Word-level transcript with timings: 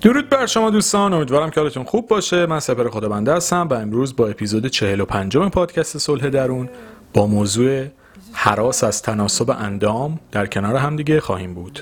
درود 0.00 0.28
بر 0.28 0.46
شما 0.46 0.70
دوستان 0.70 1.12
امیدوارم 1.12 1.50
که 1.50 1.60
حالتون 1.60 1.84
خوب 1.84 2.08
باشه. 2.08 2.46
من 2.46 2.60
سپر 2.60 2.88
خدا 2.88 3.08
بنده 3.08 3.34
هستم 3.34 3.68
و 3.70 3.74
امروز 3.74 4.16
با 4.16 4.28
اپیزود 4.28 4.66
45 4.66 5.36
پادکست 5.36 5.98
صلح 5.98 6.28
درون 6.28 6.68
با 7.14 7.26
موضوع 7.26 7.86
حراس 8.32 8.84
از 8.84 9.02
تناسب 9.02 9.50
اندام 9.50 10.18
در 10.32 10.46
کنار 10.46 10.76
همدیگه 10.76 11.20
خواهیم 11.20 11.54
بود. 11.54 11.80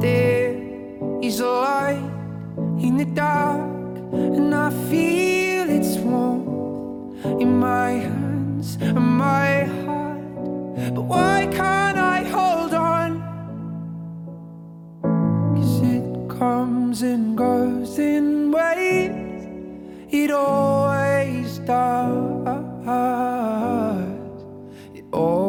There 0.00 0.54
is 1.22 1.40
a 1.40 1.46
light 1.48 2.10
in 2.78 2.98
the 2.98 3.06
dark, 3.06 3.62
and 4.12 4.54
I 4.54 4.70
feel 4.90 5.70
its 5.70 5.96
warmth 5.96 7.24
in 7.40 7.58
my 7.58 7.90
hands 7.92 8.76
and 8.80 8.98
my 8.98 9.64
heart. 9.64 10.94
But 10.94 11.02
why 11.02 11.48
can't 11.50 11.98
I 11.98 12.24
hold 12.24 12.74
on? 12.74 13.22
Cause 15.56 15.82
it 15.82 16.38
comes 16.38 17.02
and 17.02 17.36
goes 17.36 17.98
in 17.98 18.52
waves, 18.52 19.46
it 20.10 20.30
always 20.30 21.58
does. 21.60 22.26
It 24.94 25.04
always. 25.12 25.45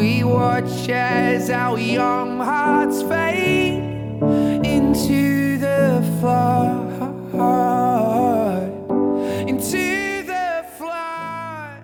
We 0.00 0.24
watch 0.24 0.88
as 0.88 1.50
our 1.62 1.78
young 1.98 2.30
hearts 2.50 2.98
fade 3.10 3.82
into 4.74 5.22
the 5.66 5.82
flood. 6.18 7.10
Into 9.50 9.84
the 10.32 10.46
flood. 10.78 11.82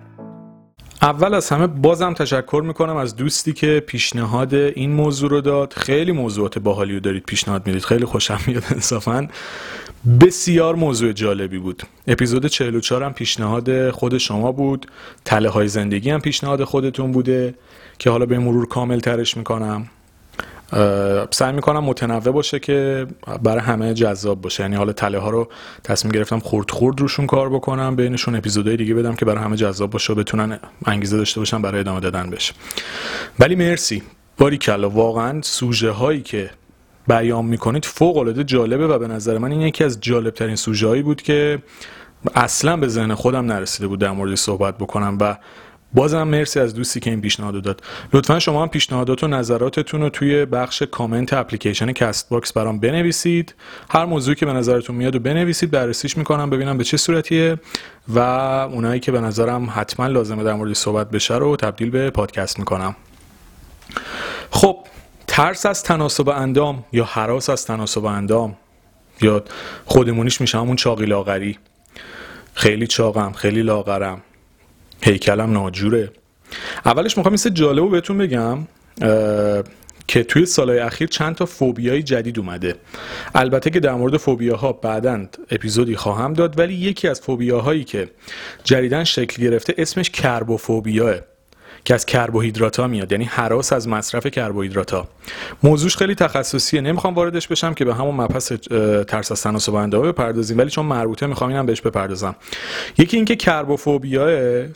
اول 1.01 1.33
از 1.33 1.49
همه 1.49 1.67
بازم 1.67 2.13
تشکر 2.13 2.63
می‌کنم 2.65 2.95
از 2.97 3.15
دوستی 3.15 3.53
که 3.53 3.83
پیشنهاد 3.87 4.53
این 4.53 4.91
موضوع 4.91 5.29
رو 5.29 5.41
داد 5.41 5.73
خیلی 5.73 6.11
موضوعات 6.11 6.59
باحالی 6.59 6.93
رو 6.93 6.99
دارید 6.99 7.23
پیشنهاد 7.23 7.67
می‌دید 7.67 7.85
خیلی 7.85 8.05
خوشم 8.05 8.39
میاد 8.47 8.63
انصافا 8.71 9.27
بسیار 10.07 10.75
موضوع 10.75 11.13
جالبی 11.13 11.57
بود. 11.57 11.83
اپیزود 12.07 12.45
44 12.45 13.03
هم 13.03 13.13
پیشنهاد 13.13 13.91
خود 13.91 14.17
شما 14.17 14.51
بود. 14.51 14.87
تله 15.25 15.49
های 15.49 15.67
زندگی 15.67 16.09
هم 16.09 16.21
پیشنهاد 16.21 16.63
خودتون 16.63 17.11
بوده 17.11 17.55
که 17.99 18.09
حالا 18.09 18.25
به 18.25 18.39
مرور 18.39 18.67
کامل 18.67 18.99
ترش 18.99 19.37
می‌کنم. 19.37 19.87
سعی 21.31 21.53
می‌کنم 21.53 21.83
متنوع 21.83 22.19
باشه 22.19 22.59
که 22.59 23.07
برای 23.43 23.61
همه 23.61 23.93
جذاب 23.93 24.41
باشه. 24.41 24.63
یعنی 24.63 24.75
حالا 24.75 24.93
تله 24.93 25.19
ها 25.19 25.29
رو 25.29 25.47
تصمیم 25.83 26.11
گرفتم 26.11 26.39
خورد 26.39 26.71
خورد 26.71 26.99
روشون 27.01 27.27
کار 27.27 27.49
بکنم 27.49 27.95
بینشون 27.95 28.35
اپیزودهای 28.35 28.77
دیگه 28.77 28.93
بدم 28.93 29.15
که 29.15 29.25
برای 29.25 29.43
همه 29.43 29.55
جذاب 29.55 29.89
باشه 29.89 30.13
و 30.13 30.15
بتونن 30.15 30.59
انگیزه 30.85 31.17
داشته 31.17 31.39
باشن 31.39 31.61
برای 31.61 31.79
ادامه 31.79 31.99
دادن 31.99 32.29
بشه 32.29 32.53
ولی 33.39 33.55
مرسی. 33.55 34.03
باری 34.37 34.57
کلا 34.57 34.89
واقعا 34.89 35.41
سوژه 35.41 35.91
هایی 35.91 36.21
که 36.21 36.49
بیان 37.07 37.45
می‌کنید 37.45 37.85
فوق 37.85 38.17
العاده 38.17 38.43
جالبه 38.43 38.87
و 38.87 38.99
به 38.99 39.07
نظر 39.07 39.37
من 39.37 39.51
این 39.51 39.61
یکی 39.61 39.83
از 39.83 40.01
جالب 40.01 40.33
ترین 40.33 40.55
سوژه 40.55 41.01
بود 41.01 41.21
که 41.21 41.59
اصلا 42.35 42.77
به 42.77 42.87
ذهن 42.87 43.13
خودم 43.13 43.45
نرسیده 43.45 43.87
بود 43.87 43.99
در 43.99 44.11
مورد 44.11 44.35
صحبت 44.35 44.77
بکنم 44.77 45.17
و 45.21 45.37
بازم 45.93 46.23
مرسی 46.23 46.59
از 46.59 46.75
دوستی 46.75 46.99
که 46.99 47.09
این 47.09 47.21
پیشنهاد 47.21 47.61
داد. 47.61 47.83
لطفا 48.13 48.39
شما 48.39 48.61
هم 48.61 48.67
پیشنهادات 48.67 49.23
و 49.23 49.27
نظراتتون 49.27 50.01
رو 50.01 50.09
توی 50.09 50.45
بخش 50.45 50.81
کامنت 50.81 51.33
اپلیکیشن 51.33 51.91
Castbox 51.91 52.53
برام 52.53 52.79
بنویسید. 52.79 53.55
هر 53.89 54.05
موضوعی 54.05 54.35
که 54.35 54.45
به 54.45 54.53
نظرتون 54.53 54.95
میاد 54.95 55.15
و 55.15 55.19
بنویسید 55.19 55.71
بررسیش 55.71 56.17
می‌کنم 56.17 56.49
ببینم 56.49 56.77
به 56.77 56.83
چه 56.83 56.97
صورتیه 56.97 57.57
و 58.07 58.19
اونایی 58.19 58.99
که 58.99 59.11
به 59.11 59.21
نظرم 59.21 59.69
حتما 59.75 60.07
لازمه 60.07 60.43
در 60.43 60.53
مورد 60.53 60.73
صحبت 60.73 61.11
بشه 61.11 61.35
رو 61.35 61.55
تبدیل 61.55 61.89
به 61.89 62.09
پادکست 62.09 62.59
می‌کنم. 62.59 62.95
خب 64.51 64.77
ترس 65.37 65.65
از 65.65 65.83
تناسب 65.83 66.29
اندام 66.29 66.85
یا 66.91 67.03
هراس 67.03 67.49
از 67.49 67.65
تناسب 67.65 68.05
اندام 68.05 68.57
یا 69.21 69.43
خودمونیش 69.85 70.41
میشه 70.41 70.57
همون 70.57 70.75
چاقی 70.75 71.05
لاغری. 71.05 71.57
خیلی 72.53 72.87
چاقم 72.87 73.31
خیلی 73.31 73.61
لاغرم. 73.61 74.21
هیکلم 75.01 75.51
ناجوره. 75.51 76.11
اولش 76.85 77.17
می‌خوام 77.17 77.33
مثل 77.33 77.49
جالب 77.49 77.91
بهتون 77.91 78.17
بگم 78.17 78.67
که 80.07 80.23
توی 80.23 80.45
سالهای 80.45 80.79
اخیر 80.79 81.07
چند 81.07 81.35
تا 81.35 81.45
فوبیای 81.45 82.03
جدید 82.03 82.39
اومده. 82.39 82.75
البته 83.35 83.69
که 83.69 83.79
در 83.79 83.93
مورد 83.93 84.17
فوبیاها 84.17 84.73
بعدا 84.73 85.25
اپیزودی 85.51 85.95
خواهم 85.95 86.33
داد 86.33 86.59
ولی 86.59 86.73
یکی 86.73 87.07
از 87.07 87.21
فوبیاهایی 87.21 87.83
که 87.83 88.09
جدیدن 88.63 89.03
شکل 89.03 89.43
گرفته 89.43 89.73
اسمش 89.77 90.09
کربوفوبیاه. 90.09 91.15
که 91.87 91.93
از 91.93 92.05
کربوهیدرات 92.05 92.79
ها 92.79 92.87
میاد 92.87 93.11
یعنی 93.11 93.25
حراس 93.25 93.73
از 93.73 93.87
مصرف 93.87 94.27
کربوهیدرات 94.27 94.91
ها 94.91 95.07
موضوعش 95.63 95.97
خیلی 95.97 96.15
تخصصیه. 96.15 96.81
نمی‌خوام 96.81 97.13
واردش 97.15 97.47
بشم 97.47 97.73
که 97.73 97.85
به 97.85 97.95
همون 97.95 98.15
مبحث 98.15 98.51
ترس 99.07 99.31
از 99.31 99.43
تناسب 99.43 99.75
اندامه 99.75 100.11
بپردازیم 100.11 100.57
ولی 100.57 100.69
چون 100.69 100.85
مربوطه 100.85 101.27
می‌خوام 101.27 101.49
اینم 101.49 101.65
بهش 101.65 101.81
بپردازم. 101.81 102.35
یکی 102.97 103.17
اینکه 103.17 103.35
کربوفوبیا 103.35 104.27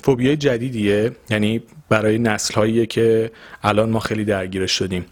فوبیای 0.03 0.38
جدیدیه 0.38 1.11
یعنی 1.29 1.63
برای 1.89 2.19
نسل 2.19 2.53
هایی 2.53 2.85
که 2.85 3.31
الان 3.63 3.89
ما 3.89 3.99
خیلی 3.99 4.25
درگیرش 4.25 4.72
شدیم. 4.72 5.05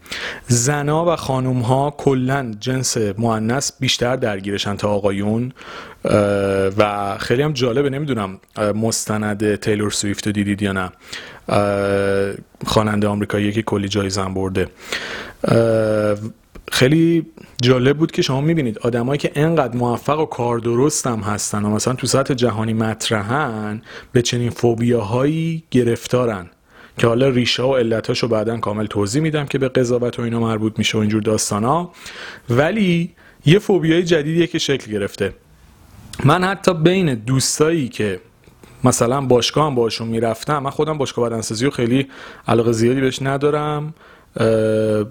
زنا 0.47 1.13
و 1.13 1.15
خانوم 1.15 1.59
ها 1.59 1.95
کلا 1.97 2.55
جنس 2.59 2.97
مؤنث 2.97 3.71
بیشتر 3.79 4.15
درگیرشن 4.15 4.75
تا 4.75 4.89
آقایون 4.89 5.53
و 6.77 7.17
خیلی 7.19 7.41
هم 7.41 7.53
جالبه. 7.53 7.89
نمی‌دونم 7.89 8.39
مستند 8.57 9.55
تیلور 9.55 9.91
سویفت 9.91 10.27
رو 10.27 10.33
دیدید 10.33 10.61
یا 10.61 10.71
نه. 10.71 10.91
خواننده 12.65 13.07
آمریکایی 13.07 13.51
که 13.51 13.61
کلی 13.61 13.87
جایزه 13.87 14.23
برده. 14.23 14.67
خیلی 16.71 17.25
جالب 17.61 17.97
بود 17.97 18.11
که 18.11 18.21
شما 18.21 18.41
می‌بینید 18.41 18.79
آدمایی 18.79 19.17
که 19.17 19.31
انقدر 19.35 19.77
موفق 19.77 20.19
و 20.19 20.25
کار 20.25 20.59
درست 20.59 21.07
هم 21.07 21.19
هستن 21.19 21.65
و 21.65 21.69
مثلا 21.69 21.93
تو 21.93 22.07
سطح 22.07 22.33
جهانی 22.33 22.73
مطرحن 22.73 23.81
به 24.11 24.21
چنین 24.21 24.49
فوبیاهایی 24.49 25.63
گرفتارن 25.71 26.49
که 26.97 27.07
حالا 27.07 27.29
ریشه 27.29 27.63
و 27.63 27.75
علتاشو 27.75 28.27
بعدا 28.27 28.57
کامل 28.57 28.85
توضیح 28.85 29.21
میدم 29.21 29.45
که 29.45 29.57
به 29.57 29.69
قضاوت 29.69 30.19
و 30.19 30.21
اینا 30.21 30.39
مربوط 30.39 30.73
میشه 30.77 30.97
و 30.97 31.01
اینجور 31.01 31.21
داستانا. 31.21 31.91
ولی 32.49 33.11
یه 33.45 33.59
فوبیای 33.59 34.03
جدیدیه 34.03 34.47
که 34.47 34.59
شکل 34.59 34.91
گرفته. 34.91 35.33
من 36.23 36.43
حتی 36.43 36.73
بین 36.73 37.15
دوستایی 37.15 37.89
که 37.89 38.19
مثلا 38.83 39.21
باشگاه 39.21 39.65
هم 39.65 39.75
باشون 39.75 40.07
می‌رفتم. 40.07 40.59
من 40.59 40.69
خودم 40.69 40.97
باشگاه 40.97 41.29
بدنسازی 41.29 41.65
رو 41.65 41.71
خیلی 41.71 42.07
علاقه 42.47 42.71
زیادی 42.71 43.01
بهش 43.01 43.21
ندارم. 43.21 43.93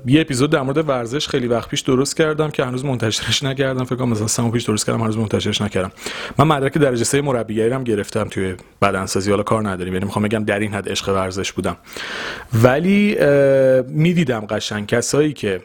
یه 0.06 0.20
اپیزود 0.20 0.50
در 0.50 0.62
مورد 0.62 0.88
ورزش 0.88 1.28
خیلی 1.28 1.46
وقت 1.46 1.68
پیش 1.68 1.80
درست 1.80 2.16
کردم 2.16 2.50
که 2.50 2.64
هنوز 2.64 2.84
منتشرش 2.84 3.42
نکردم. 3.42 3.84
فکر 3.84 3.96
کنم 3.96 4.08
مثلا 4.08 4.26
سه 4.26 4.50
پیش 4.50 4.64
درست 4.64 4.86
کردم 4.86 5.00
هنوز 5.00 5.16
منتشرش 5.16 5.62
نکردم. 5.62 5.92
من 6.38 6.46
مدرک 6.46 6.78
درجه 6.78 7.04
سه 7.04 7.20
مربیگری 7.20 7.70
هم 7.70 7.84
گرفتم 7.84 8.24
توی 8.24 8.54
بدنسازی. 8.82 9.30
حالا 9.30 9.42
کار 9.42 9.68
نداریم. 9.68 9.92
یعنی 9.92 10.04
می‌خوام 10.04 10.24
بگم 10.24 10.44
در 10.44 10.58
این 10.58 10.74
حد 10.74 10.88
عشق 10.88 11.08
ورزش 11.08 11.52
بودم. 11.52 11.76
ولی 12.62 13.16
می‌دیدم 13.88 14.40
قشنگ 14.40 14.86
کسایی 14.86 15.32
که 15.32 15.60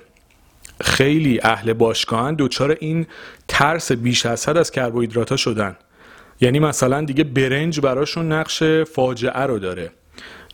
خیلی 0.82 1.40
اهل 1.44 1.74
باشگاهن 1.74 2.36
دوچار 2.36 2.78
این 2.80 3.06
ترس 3.48 3.92
بیش 3.92 4.26
از 4.26 4.50
حد 4.50 4.58
از 4.58 4.72
کربوهیدرات 4.72 5.36
شدن. 5.36 5.76
یعنی 6.44 6.60
مثلا 6.60 7.02
دیگه 7.02 7.24
برنج 7.24 7.80
براشون 7.80 8.32
نقش 8.32 8.64
فاجعه 8.64 9.42
رو 9.42 9.60
داره. 9.60 9.92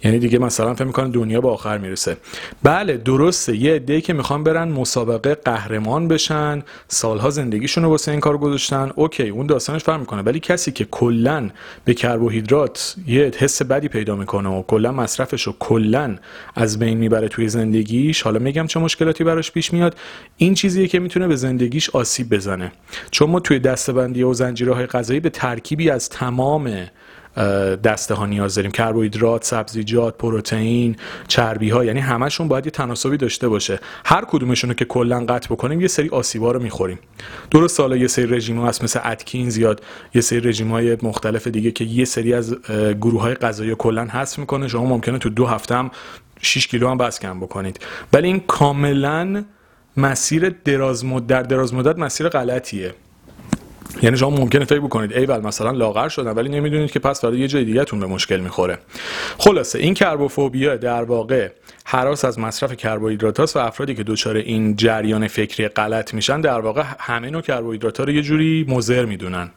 یعنی 0.04 0.19
دیگه 0.19 0.40
مثلا 0.40 0.74
فکر 0.74 0.84
می‌کنن 0.84 1.10
دنیا 1.10 1.42
به 1.42 1.50
آخر 1.50 1.78
می‌رسه. 1.78 2.18
بله 2.63 2.98
درسته. 2.98 3.56
یه 3.56 3.74
عده 3.75 4.01
که 4.01 4.13
می‌خوان 4.13 4.44
برن 4.44 4.68
مسابقه 4.68 5.36
قهرمان 5.36 6.07
بشن 6.07 6.63
سالها 6.88 7.30
زندگیشون 7.30 7.84
رو 7.84 7.90
واسه 7.90 8.12
این 8.12 8.19
کار 8.19 8.38
گذاشتن. 8.38 8.92
اوکی 8.96 9.30
اون 9.30 9.48
داستانش 9.48 9.84
فرق 9.84 10.00
می‌کنه. 10.00 10.22
ولی 10.22 10.40
کسی 10.40 10.72
که 10.72 10.86
کلا 10.86 11.50
به 11.86 11.94
کربوهیدرات 11.94 12.96
یه 13.07 13.31
حس 13.38 13.62
بدی 13.62 13.88
پیدا 13.88 14.16
می‌کنه 14.16 14.50
و 14.50 14.63
کلا 14.63 14.92
مصرفش 14.92 15.44
رو 15.44 15.56
کلا 15.60 16.16
از 16.56 16.80
بین 16.80 16.98
می‌بره 16.98 17.28
توی 17.28 17.50
زندگیش 17.50 18.22
حالا 18.22 18.40
میگم 18.40 18.68
چه 18.68 18.80
مشکلاتی 18.80 19.24
براش 19.24 19.52
پیش 19.52 19.74
میاد 19.74 19.95
این 20.38 20.54
چیزیه 20.54 20.88
که 20.88 21.00
می‌تونه 21.00 21.28
به 21.28 21.36
زندگیش 21.36 21.90
آسیب 21.90 22.36
بزنه. 22.36 22.72
چون 23.12 23.30
ما 23.30 23.40
توی 23.40 23.60
دستبندی 23.60 24.24
و 24.24 24.34
زنجیرهای 24.34 24.86
غذایی 24.86 25.19
به 25.19 25.30
ترکیبی 25.30 25.90
از 25.90 26.10
تمام 26.10 26.88
دسته 27.84 28.14
ها 28.14 28.26
نیاز 28.26 28.56
داریم. 28.56 28.72
کربوهیدرات 28.72 29.44
سبزیجات 29.44 30.18
پروتئین 30.18 30.96
چربی 31.28 31.70
ها 31.70 31.86
یعنی 31.86 32.00
همشون 32.00 32.48
باید 32.48 32.66
یه 32.66 32.72
تناسبی 32.72 33.18
داشته 33.18 33.48
باشه. 33.48 33.80
هر 34.06 34.26
کدومشون 34.26 34.70
رو 34.70 34.76
که 34.76 34.86
کلا 34.86 35.26
قطع 35.26 35.48
بکنیم 35.48 35.81
یه 35.81 35.88
سری 35.88 36.10
آسیبا 36.10 36.52
رو 36.52 36.62
می‌خوریم. 36.62 37.00
درست 37.52 37.78
سالا 37.78 37.98
یه 37.98 38.08
سری 38.08 38.26
رژیم 38.26 38.66
هست 38.66 38.84
مثل 38.84 39.00
اتکینز 39.06 39.58
یا 39.58 39.76
یه 40.14 40.22
سری 40.22 40.40
رژیم 40.40 40.72
های 40.72 40.98
مختلف 41.02 41.48
دیگه 41.48 41.72
که 41.72 41.86
یه 41.86 42.06
سری 42.06 42.34
از 42.34 42.56
گروه 43.02 43.22
های 43.22 43.34
غذایی 43.34 43.76
کلا 43.76 44.06
حذف 44.06 44.40
می‌کنه. 44.40 44.68
شما 44.68 44.86
ممکنه 44.86 45.18
تو 45.18 45.30
دو 45.30 45.46
هفته 45.46 45.76
هم 45.76 45.92
6 46.42 46.68
کیلو 46.68 46.90
هم 46.90 46.98
بس 46.98 47.20
کم 47.20 47.40
بکنید. 47.40 47.80
ولی 48.14 48.28
این 48.28 48.40
کاملا 48.40 49.44
مسیر 49.98 50.56
دراز 50.66 51.06
مدت 51.06 51.28
در 51.28 51.42
دراز 51.42 51.74
مدت 51.74 52.00
مسیر 52.00 52.30
غلطیه. 52.30 52.94
یعنی 54.01 54.18
شما 54.18 54.30
ممکنه 54.30 54.65
فکر 54.65 54.80
بکنید 54.80 55.13
ایول 55.13 55.39
مثلا 55.39 55.71
لاغر 55.71 56.09
شدن 56.09 56.31
ولی 56.31 56.50
نمی‌دونید 56.50 56.91
که 56.91 57.00
پس 57.00 57.21
فردا 57.21 57.36
یه 57.36 57.47
جای 57.47 57.65
دیگه 57.65 57.83
تون 57.83 58.00
به 58.00 58.06
مشکل 58.06 58.38
می‌خوره. 58.38 58.77
خلاصه 59.38 59.80
این 59.80 59.94
کربوفوبیا 59.94 60.75
در 60.75 61.03
واقع 61.03 61.50
حراس 61.86 62.25
از 62.25 62.39
مصرف 62.39 62.74
کربوهیدرات 62.74 63.56
و 63.56 63.59
افرادی 63.59 63.95
که 63.95 64.03
دچار 64.03 64.36
این 64.36 64.75
جریان 64.75 65.27
فکری 65.27 65.68
غلط 65.68 66.13
میشن 66.13 66.41
در 66.41 66.59
واقع 66.59 66.83
همه 67.00 67.30
نوع 67.30 67.41
کربوهیدرات 67.41 68.00
رو 68.00 68.12
یه 68.12 68.21
جوری 68.21 68.65
مضر 68.69 69.06
می‌دونن. 69.06 69.51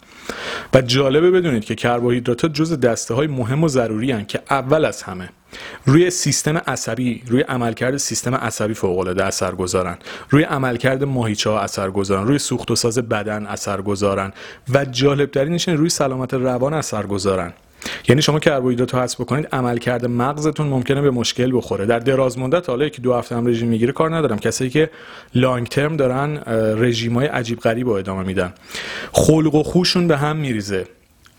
و 0.75 0.81
جالبه 0.81 1.31
بدونید 1.31 1.65
که 1.65 1.75
کربوهیدرات 1.75 2.47
جز 2.47 2.81
دسته 2.81 3.15
های 3.15 3.27
مهم 3.27 3.65
و 3.65 3.69
ضروری 3.69 4.13
هن 4.13 4.25
که 4.25 4.41
اول 4.51 4.85
از 4.85 5.03
همه 5.03 5.29
روی 5.87 6.11
سیستم 6.11 6.57
عصبی 6.57 7.23
روی 7.27 7.41
عملکرد 7.41 7.97
سیستم 7.97 8.35
عصبی 8.35 8.75
فوق 8.75 8.99
العاده 8.99 9.25
اثر 9.25 9.55
گذارن. 9.55 9.99
روی 10.31 10.43
عملکرد 10.43 11.05
ماهیچه 11.05 11.51
ها 11.51 11.61
اثر 11.61 11.91
گذارن. 11.91 12.27
روی 12.27 12.39
سوخت 12.39 12.71
و 12.71 12.77
ساز 12.77 12.99
بدن 12.99 13.47
اثر 13.47 13.83
گذارن. 13.83 14.33
و 14.75 14.85
جالب 14.85 15.31
ترینش 15.31 15.69
روی 15.69 15.89
سلامت 15.89 16.35
روان 16.35 16.75
اثر 16.75 17.07
گذارن. 17.07 17.53
یعنی 18.09 18.23
شما 18.23 18.39
کربوهیدرات 18.39 18.95
رو 18.95 19.01
حذف 19.01 19.21
بکنید 19.21 19.49
عملکرد 19.53 20.07
مغزتون 20.07 20.67
ممکنه 20.67 21.01
به 21.01 21.11
مشکل 21.11 21.57
بخوره. 21.57 21.87
در 21.87 21.99
دراز 21.99 22.39
مدت 22.39 22.69
حالا 22.69 22.89
که 22.89 23.03
دو 23.03 23.15
هفته 23.15 23.37
هم 23.37 23.47
رژیم 23.47 23.69
می‌گیره 23.69 23.93
کار 23.93 24.17
ندارم. 24.17 24.39
کسایی 24.39 24.71
که 24.71 24.91
لانگ 25.35 25.67
ترم 25.67 25.97
دارن 25.97 26.43
رژیم 26.77 27.15
های 27.15 27.27
عجیب 27.27 27.61
غریب 27.61 27.89
رو 27.89 27.93
ادامه 27.93 28.23
میدن. 28.23 28.53
خلق 29.13 29.55
و 29.55 29.63
خوشون 29.63 30.09
به 30.09 30.17
هم 30.17 30.37
میریزه. 30.37 30.87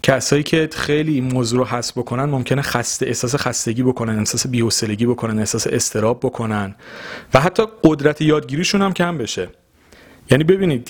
کسایی 0.03 0.43
که 0.43 0.69
خیلی 0.73 1.13
این 1.13 1.33
موضوع 1.33 1.59
رو 1.59 1.65
حس 1.65 1.91
بکنن 1.91 2.25
ممکنه 2.25 2.61
خسته 2.61 3.05
احساس 3.05 3.35
خستگی 3.35 3.83
بکنن 3.83 4.19
احساس 4.19 4.47
بی‌حوصلگی 4.47 5.05
بکنن 5.05 5.39
احساس 5.39 5.67
استراب 5.67 6.19
بکنن. 6.19 6.75
و 7.33 7.39
حتی 7.39 7.63
قدرت 7.83 8.21
یادگیریشون 8.21 8.81
هم 8.81 8.93
کم 8.93 9.17
بشه. 9.17 9.49
یعنی 10.31 10.43
ببینید 10.43 10.89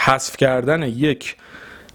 حذف 0.00 0.36
کردن 0.36 0.82
یک 0.82 1.36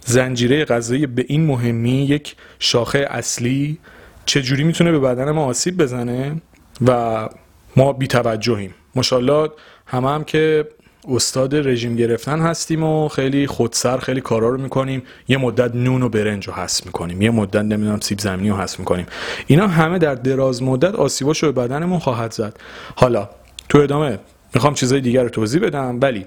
زنجیره 0.06 0.66
غذایی 0.66 1.08
به 1.08 1.26
این 1.28 1.46
مهمی 1.46 2.06
یک 2.06 2.36
شاخه 2.60 3.08
اصلی 3.10 3.78
چجوری 4.26 4.64
می‌تونه 4.64 4.92
به 4.92 5.00
بدن 5.00 5.32
ما 5.32 5.46
آسیب 5.46 5.78
بزنه؟ 5.78 6.42
و 6.88 7.30
ما 7.76 7.94
بی 7.94 8.08
توجهیم 8.08 8.74
ماشاءالله 8.96 9.50
همه 9.86 10.10
هم 10.10 10.24
که 10.24 10.68
استاد 11.08 11.56
رژیم 11.56 11.96
گرفتن 11.96 12.40
هستیم 12.40 12.84
و 12.84 13.08
خیلی 13.08 13.48
خودسر 13.48 13.98
خیلی 13.98 14.22
کارا 14.22 14.50
رو 14.50 14.58
می‌کنیم. 14.58 15.04
یه 15.28 15.38
مدت 15.38 15.76
نون 15.76 16.04
و 16.04 16.10
برنج 16.10 16.48
رو 16.48 16.54
حس 16.54 16.86
می‌کنیم. 16.86 17.22
یه 17.22 17.32
مدت 17.32 17.62
نمی‌دونم 17.62 18.00
سیب 18.00 18.20
زمینی 18.20 18.50
رو 18.50 18.58
حس 18.58 18.80
می‌کنیم. 18.80 19.06
اینا 19.48 19.68
همه 19.68 20.00
در 20.00 20.16
دراز 20.16 20.64
مدت 20.64 20.96
آسیباشو 20.96 21.52
به 21.52 21.62
بدنمون 21.62 22.00
خواهد 22.00 22.32
زد. 22.32 22.58
حالا 22.96 23.30
تو 23.70 23.78
ادامه 23.78 24.20
می‌خوام 24.54 24.74
چیزای 24.74 25.02
دیگر 25.02 25.24
رو 25.24 25.30
توضیح 25.30 25.62
بدم 25.62 26.00
ولی 26.02 26.26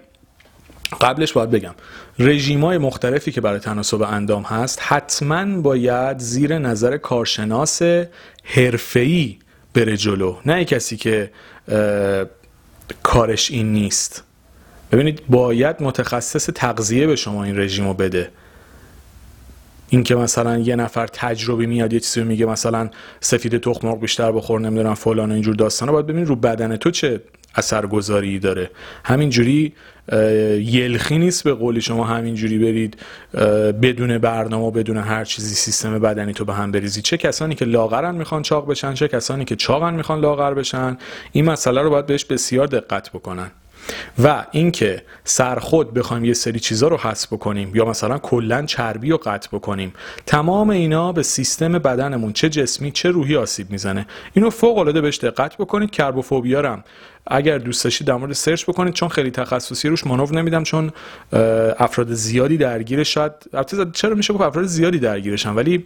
قبلش 1.00 1.32
باید 1.32 1.50
بگم. 1.50 1.74
رژیم 2.18 2.64
های 2.64 2.78
مختلفی 2.78 3.32
که 3.32 3.40
برای 3.40 3.58
تناسب 3.58 4.02
اندام 4.02 4.42
هست 4.42 4.78
حتما 4.82 5.60
باید 5.60 6.18
زیر 6.18 6.58
نظر 6.58 6.96
کارشناس 6.96 7.82
حرفه‌ای 8.44 9.38
بره 9.74 9.96
جلو. 9.96 10.36
نه 10.46 10.64
کسی 10.64 10.96
که 10.96 11.30
کارش 13.02 13.50
این 13.50 13.72
نیست. 13.72 14.22
ببینید 14.92 15.22
باید 15.28 15.76
متخصص 15.80 16.50
تغذیه 16.54 17.06
به 17.06 17.16
شما 17.16 17.44
این 17.44 17.58
رژیم 17.58 17.86
رو 17.88 17.94
بده. 17.94 18.28
اینکه 19.88 20.14
مثلا 20.14 20.58
یه 20.58 20.76
نفر 20.76 21.06
تجربی 21.06 21.66
میاد 21.66 21.92
یه 21.92 22.00
چیزی 22.00 22.22
میگه 22.22 22.46
مثلا 22.46 22.90
سفید 23.20 23.58
تخم 23.58 23.88
مرغ 23.88 24.00
بیشتر 24.00 24.32
بخور 24.32 24.60
نمی‌دونم 24.60 24.94
فلان 24.94 25.32
اینجور 25.32 25.54
داستانا. 25.54 25.92
باید 25.92 26.06
ببینید 26.06 26.28
رو 26.28 26.36
بدن 26.36 26.76
تو 26.76 26.90
چه 26.90 27.20
اثرگذاری 27.54 28.38
داره. 28.38 28.70
همینجوری 29.04 29.72
یلخی 30.58 31.18
نیست 31.18 31.44
به 31.44 31.54
قولی 31.54 31.80
شما 31.80 32.04
همینجوری 32.04 32.58
برید 32.58 32.96
بدون 33.82 34.18
برنامه 34.18 34.70
بدون 34.70 34.96
هر 34.96 35.24
چیزی 35.24 35.54
سیستم 35.54 35.98
بدنی 35.98 36.32
تو 36.32 36.44
به 36.44 36.54
هم 36.54 36.72
بریزی. 36.72 37.02
چه 37.02 37.16
کسانی 37.16 37.54
که 37.54 37.64
لاغرن 37.64 38.14
می‌خوان 38.14 38.42
چاق 38.42 38.70
بشن 38.70 38.94
چه 38.94 39.08
کسانی 39.08 39.44
که 39.44 39.56
چاقن 39.56 39.94
می‌خوان 39.94 40.20
لاغر 40.20 40.54
بشن. 40.54 40.98
این 41.32 41.44
مسئله 41.44 41.82
رو 41.82 41.90
باید 41.90 42.06
بهش 42.06 42.24
بسیار 42.24 42.66
دقت 42.66 43.10
بکنن. 43.10 43.50
و 44.24 44.44
اینکه 44.50 45.02
سرخود 45.24 45.94
بخوایم 45.94 46.24
یه 46.24 46.34
سری 46.34 46.60
چیزا 46.60 46.88
رو 46.88 46.96
حذف 46.96 47.32
بکنیم 47.32 47.72
یا 47.74 47.84
مثلا 47.84 48.18
کلا 48.18 48.66
چربی 48.66 49.10
رو 49.10 49.16
قطع 49.16 49.48
بکنیم 49.52 49.92
تمام 50.26 50.70
اینا 50.70 51.12
به 51.12 51.22
سیستم 51.22 51.72
بدنمون 51.72 52.32
چه 52.32 52.48
جسمی 52.48 52.90
چه 52.90 53.10
روحی 53.10 53.36
آسیب 53.36 53.70
می‌زنه. 53.70 54.06
اینو 54.32 54.50
فوق 54.50 54.78
العاده 54.78 55.00
بهش 55.00 55.18
دقت 55.18 55.56
بکنید 55.56 55.90
کربوفوبیا 55.90 56.60
رو 56.60 56.78
اگر 57.26 57.58
دوست 57.58 57.84
داشتید 57.84 58.06
در 58.06 58.14
مورد 58.14 58.32
سرچ 58.32 58.64
بکنید 58.64 58.94
چون 58.94 59.08
خیلی 59.08 59.30
تخصصی 59.30 59.88
روش 59.88 60.06
مانور 60.06 60.34
نمیدم 60.34 60.62
چون 60.62 60.90
افراد 61.78 62.12
زیادی 62.12 62.56
درگیر 62.56 63.02
شاید 63.02 63.32
چرا 63.92 64.14
میشه 64.14 64.32
گفت 64.32 64.42
افراد 64.42 64.64
زیادی 64.64 64.98
درگیرشن 64.98 65.54
ولی 65.54 65.84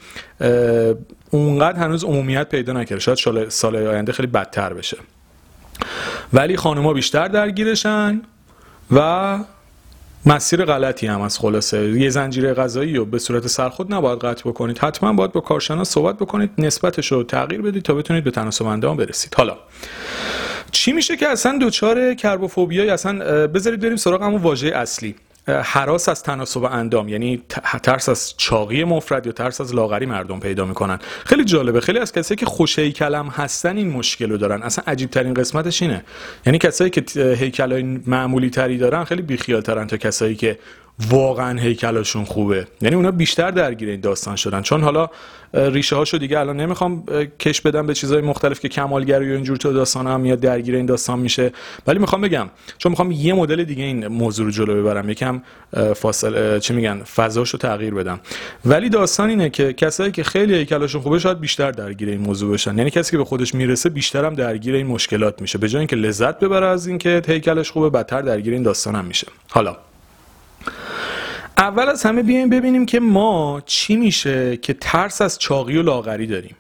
اونقدر 1.31 1.79
هنوز 1.79 2.05
عمومیت 2.05 2.49
پیدا 2.49 2.73
نکرده. 2.73 3.01
شاید 3.01 3.49
سال 3.49 3.77
آینده 3.77 4.13
خیلی 4.13 4.29
بدتر 4.29 4.73
بشه. 4.73 4.97
ولی 6.33 6.57
خانوما 6.57 6.93
بیشتر 6.93 7.29
درگیرشن 7.29 8.23
و 8.91 9.39
مسیر 10.27 10.65
غلطی 10.65 11.07
هم 11.07 11.21
از 11.21 11.39
خلاصه. 11.39 12.01
یه 12.01 12.11
زنجیره 12.11 12.55
غذایی 12.55 12.97
رو 12.97 13.05
به 13.05 13.19
صورت 13.19 13.47
سرخود 13.47 13.95
نباید 13.95 14.19
قطع 14.19 14.49
بکنید. 14.49 14.79
حتما 14.79 15.13
باید 15.13 15.33
با 15.33 15.41
کارشناس 15.41 15.91
صحبت 15.91 16.17
بکنید 16.17 16.51
نسبتش 16.59 17.13
رو 17.13 17.23
تغییر 17.23 17.63
بدید 17.63 17.83
تا 17.83 17.95
بتونید 17.95 18.25
به 18.25 18.31
تناسب 18.31 18.67
اندام 18.67 18.97
برسید. 18.97 19.35
حالا 19.35 19.57
چی 20.71 20.93
میشه 20.93 21.17
که 21.17 21.29
اصلا 21.29 21.59
دوچار 21.59 22.15
کربوفوبیا 22.15 22.95
اصلا 22.95 23.47
بذارید 23.47 23.81
بریم 23.81 23.97
سراغ 23.97 24.23
همون 24.23 24.43
واژه 24.43 24.69
اصلی. 24.69 25.15
حراس 25.49 26.09
از 26.09 26.23
تناسب 26.23 26.65
اندام 26.65 27.09
یعنی 27.09 27.43
ترس 27.83 28.09
از 28.09 28.35
چاقی 28.37 28.85
مفرد 28.85 29.27
یا 29.27 29.33
ترس 29.33 29.61
از 29.61 29.75
لاغری 29.75 30.07
مردم 30.07 30.41
پیدا 30.41 30.65
می‌کنن. 30.65 30.99
خیلی 31.25 31.45
جالبه. 31.45 31.81
خیلی 31.81 31.99
از 31.99 32.13
کسایی 32.13 32.37
که 32.37 32.47
خوش 32.47 32.79
کلم 32.79 33.29
هستن 33.29 33.77
این 33.77 33.91
مشکل 33.91 34.31
رو 34.31 34.37
دارن. 34.37 34.63
اصلا 34.63 34.85
عجیب 34.87 35.11
ترین 35.11 35.35
قسمتش 35.35 35.83
اینه. 35.83 36.05
یعنی 36.47 36.59
کسایی 36.59 36.91
که 36.91 37.21
هیکلای 37.35 37.83
معمولی 38.07 38.51
تری 38.51 38.79
دارن 38.79 39.05
خیلی 39.05 39.23
بیخیال 39.23 39.61
ترن 39.61 39.87
تا 39.87 39.97
کسایی 39.97 40.35
که 40.35 40.59
واقعا 41.09 41.61
هیکلشون 41.61 42.25
خوبه. 42.25 42.67
یعنی 42.81 42.97
اونا 42.97 43.11
بیشتر 43.11 43.51
درگیر 43.51 43.89
این 43.89 44.01
داستان 44.01 44.37
شدن. 44.37 44.63
چون 44.63 44.83
حالا 44.83 45.09
ریشه 45.55 45.97
هاشو 45.97 46.19
دیگه 46.19 46.41
الان 46.41 46.57
نمی‌خوام 46.57 47.05
کش 47.41 47.61
بدم 47.61 47.87
به 47.87 47.95
چیزهای 47.95 48.21
مختلف 48.21 48.61
که 48.61 48.69
کمالگری 48.69 49.31
و 49.31 49.35
اینجور 49.35 49.57
تو 49.57 49.73
داستان 49.73 50.07
هم 50.07 50.21
میاد 50.21 50.41
درگیر 50.41 50.77
این 50.77 50.87
داستان 50.87 51.19
میشه. 51.19 51.53
ولی 51.87 51.99
می‌خوام 51.99 52.21
بگم 52.21 52.51
چون 52.79 52.91
می‌خوام 52.91 53.11
یه 53.11 53.35
مدل 53.35 53.65
دیگه 53.65 53.85
این 53.85 54.07
موضوع 54.07 54.47
رو 54.47 54.53
جلو 54.53 54.75
ببرم. 54.75 55.11
یکم 55.11 55.43
فاصله 55.97 56.61
چی 56.61 56.75
میگن 56.75 57.03
فضاشو 57.03 57.59
تغییر 57.59 57.95
بدم. 57.95 58.21
ولی 58.65 58.89
داستان 58.89 59.31
اینه 59.31 59.51
که 59.51 59.73
کسایی 59.73 60.13
که 60.13 60.23
خیلی 60.23 60.55
هیکلشون 60.55 61.01
خوبه 61.01 61.19
شاید 61.19 61.41
بیشتر 61.41 61.71
درگیر 61.71 62.09
این 62.09 62.21
موضوع 62.21 62.53
بشن. 62.53 62.79
یعنی 62.79 62.91
کسی 62.91 63.11
که 63.11 63.19
به 63.19 63.25
خودش 63.25 63.55
می‌رسه 63.55 63.89
بیشتر 63.89 64.25
هم 64.25 64.35
درگیر 64.35 64.75
این 64.75 64.87
مشکلات 64.87 65.41
میشه. 65.41 65.59
به 65.59 65.69
جای 65.69 65.79
اینکه 65.79 65.97
لذت 65.97 66.39
ببره 66.39 66.67
از 66.67 66.87
اینکه 66.87 67.23
هیکلش 67.27 67.71
خوبه 67.71 67.91
بدتر 67.91 68.23
درگیر 68.23 68.53
این 68.53 68.63
داستان 68.63 68.95
هم 68.95 69.05
میشه. 69.05 69.27
حالا 69.51 69.77
اول 71.59 71.89
از 71.89 72.03
همه 72.03 72.23
بیایم 72.23 72.49
ببینیم 72.49 72.87
که 72.87 73.01
ما 73.01 73.63
چی 73.67 73.97
میشه 73.97 74.57
که 74.57 74.75
ترس 74.75 75.21
از 75.21 75.39
چاقی 75.39 75.77
و 75.77 75.83
لاغری 75.83 76.27
داریم. 76.27 76.57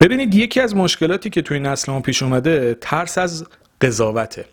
ببینید 0.00 0.34
یکی 0.34 0.60
از 0.60 0.76
مشکلاتی 0.76 1.30
که 1.30 1.42
توی 1.42 1.60
نسل 1.60 1.92
ما 1.92 2.00
پیش 2.00 2.22
اومده 2.22 2.76
ترس 2.80 3.18
از 3.18 3.46
قضاوته. 3.80 4.44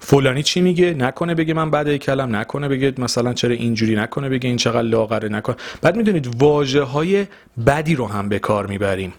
فلانی 0.00 0.42
چی 0.42 0.60
میگه؟ 0.60 0.94
نکنه 0.94 1.34
بگه 1.34 1.54
من 1.54 1.70
بعد 1.70 1.96
کلم 1.96 2.36
نکنه 2.36 2.68
بگه 2.68 2.94
مثلا 2.98 3.32
چرا 3.32 3.54
اینجوری 3.54 3.96
نکنه 3.96 4.28
بگه 4.28 4.48
این 4.48 4.56
چقدر 4.56 4.82
لاغره 4.82 5.28
نکنه 5.28 5.56
بعد 5.82 5.96
می‌دونید 5.96 6.42
واجه 6.42 6.82
های 6.82 7.26
بدی 7.66 7.94
رو 7.94 8.06
هم 8.06 8.28
به 8.28 8.38
کار 8.38 8.66
می‌بریم. 8.66 9.12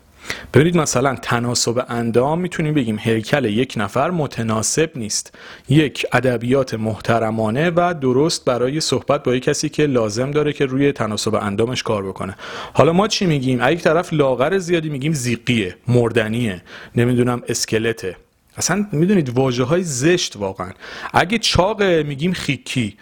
ببینید 0.53 0.77
مثلا 0.77 1.15
تناسب 1.15 1.85
اندام 1.89 2.39
می‌تونیم 2.39 2.73
بگیم 2.73 2.99
هیکل 2.99 3.45
یک 3.45 3.73
نفر 3.77 4.09
متناسب 4.11 4.91
نیست. 4.95 5.35
یک 5.69 6.05
ادبیات 6.13 6.73
محترمانه 6.73 7.71
و 7.75 7.93
درست 8.01 8.45
برای 8.45 8.79
صحبت 8.79 9.23
با 9.23 9.35
یک 9.35 9.43
کسی 9.43 9.69
که 9.69 9.85
لازم 9.85 10.31
داره 10.31 10.53
که 10.53 10.65
روی 10.65 10.91
تناسب 10.91 11.35
اندامش 11.35 11.83
کار 11.83 12.03
بکنه. 12.03 12.35
حالا 12.73 12.93
ما 12.93 13.07
چی 13.07 13.25
میگیم؟ 13.25 13.59
اگه 13.61 13.79
طرف 13.79 14.13
لاغر 14.13 14.57
زیادی 14.57 14.89
میگیم 14.89 15.13
زیقیه 15.13 15.75
مردنیه 15.87 16.61
نمی‌دونم 16.95 17.41
اسکلته. 17.47 18.15
اصلا 18.57 18.85
می‌دونید 18.91 19.29
واجه 19.29 19.63
های 19.63 19.83
زشت 19.83 20.35
واقعا. 20.35 20.71
اگه 21.13 21.37
چاقه 21.37 22.03
میگیم 22.03 22.33
خیکی. 22.33 22.97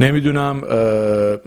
نمی‌دونم 0.00 0.64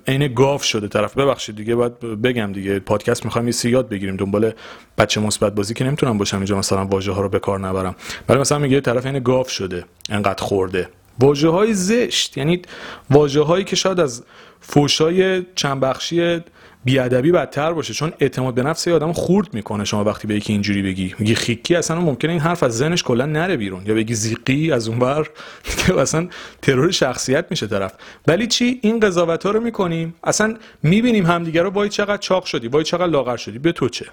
عین 0.07 0.33
گاف 0.33 0.63
شده 0.63 0.88
طرف. 0.88 1.17
ببخشید 1.17 1.55
دیگه 1.55 1.75
باید 1.75 2.00
بگم 2.00 2.51
دیگه 2.53 2.79
پادکست 2.79 3.25
می‌خوایم 3.25 3.48
یه 3.48 3.53
یاد 3.63 3.89
بگیریم 3.89 4.15
دنبال 4.15 4.51
بچه 4.98 5.22
مثبت 5.22 5.55
بازی 5.55 5.74
که 5.74 5.83
نمی‌تونم 5.83 6.17
باشم 6.17 6.38
اینجا 6.38 6.57
مثلا 6.57 6.86
واژه 6.86 7.12
ها 7.12 7.22
رو 7.22 7.29
به 7.29 7.39
کار 7.39 7.60
نبرم. 7.60 7.95
ولی 8.29 8.39
مثلا 8.39 8.57
میگه 8.57 8.81
طرف 8.81 9.05
عین 9.05 9.19
گاف 9.19 9.50
شده 9.50 9.86
انقدر 10.10 10.43
خورده. 10.43 10.89
واژه 11.19 11.50
های 11.50 11.74
زشت 11.74 12.38
یعنی 12.38 12.62
واژه 13.10 13.41
هایی 13.41 13.63
که 13.63 13.75
شاید 13.75 14.00
از 14.00 14.24
فوشای 14.62 15.45
چند 15.55 15.79
بخشی 15.79 16.41
بیادبی 16.85 17.31
بدتر 17.31 17.73
باشه 17.73 17.93
چون 17.93 18.13
اعتماد 18.19 18.53
به 18.53 18.63
نفس 18.63 18.87
آدم 18.87 19.13
خورد 19.13 19.53
می‌کنه. 19.53 19.85
شما 19.85 20.03
وقتی 20.03 20.27
به 20.27 20.35
یکی 20.35 20.53
اینجوری 20.53 20.81
بگی 20.81 21.15
میگی 21.19 21.35
خیکی 21.35 21.75
اصلا 21.75 22.01
ممکنه 22.01 22.31
این 22.31 22.41
حرف 22.41 22.63
از 22.63 22.77
ذهنش 22.77 23.03
کلا 23.03 23.25
نره 23.25 23.57
بیرون. 23.57 23.81
یا 23.85 23.95
بگی 23.95 24.13
زیقی 24.13 24.71
از 24.71 24.87
اون 24.87 24.99
بر 24.99 25.29
که 25.77 25.99
اصلا 25.99 26.27
ترور 26.61 26.91
شخصیت 26.91 27.45
میشه 27.49 27.67
طرف. 27.67 27.93
ولی 28.27 28.47
چی؟ 28.47 28.79
این 28.81 28.99
قضاوت 28.99 29.45
ها 29.45 29.51
رو 29.51 29.59
می‌کنیم. 29.59 30.13
اصلا 30.23 30.57
می‌بینیم 30.83 31.25
همدیگه 31.25 31.61
رو 31.61 31.69
وای 31.69 31.89
چقدر 31.89 32.17
چاق 32.17 32.45
شدی 32.45 32.67
وای 32.67 32.83
چقدر 32.83 33.07
لاغر 33.07 33.37
شدی. 33.37 33.59
به 33.59 33.71
تو 33.71 33.89
چه؟ 33.89 34.05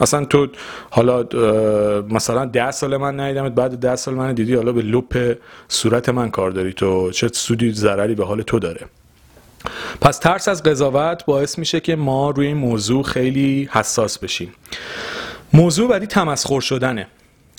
اصلا 0.00 0.24
تو 0.24 0.48
حالا 0.90 1.22
مثلا 2.10 2.44
ده 2.44 2.70
سال 2.70 2.96
من 2.96 3.20
ندیدمت 3.20 3.52
بعد 3.52 3.78
ده 3.78 3.96
سال 3.96 4.14
من 4.14 4.34
دیدی 4.34 4.54
حالا 4.54 4.72
به 4.72 4.82
لپ 4.82 5.38
صورت 5.68 6.08
من 6.08 6.30
کار 6.30 6.50
داری 6.50 6.72
تو. 6.72 7.10
چه 7.10 7.28
سودی 7.32 7.72
ضرری 7.72 8.14
به 8.14 8.24
حال 8.24 8.42
تو 8.42 8.58
داره. 8.58 8.80
پس 10.00 10.18
ترس 10.18 10.48
از 10.48 10.62
قضاوت 10.62 11.24
باعث 11.24 11.58
میشه 11.58 11.80
که 11.80 11.96
ما 11.96 12.30
روی 12.30 12.46
این 12.46 12.56
موضوع 12.56 13.02
خیلی 13.02 13.68
حساس 13.72 14.18
بشیم. 14.18 14.52
موضوع 15.52 15.88
بعدی 15.88 16.06
تمسخر 16.06 16.60
شدنه. 16.60 17.06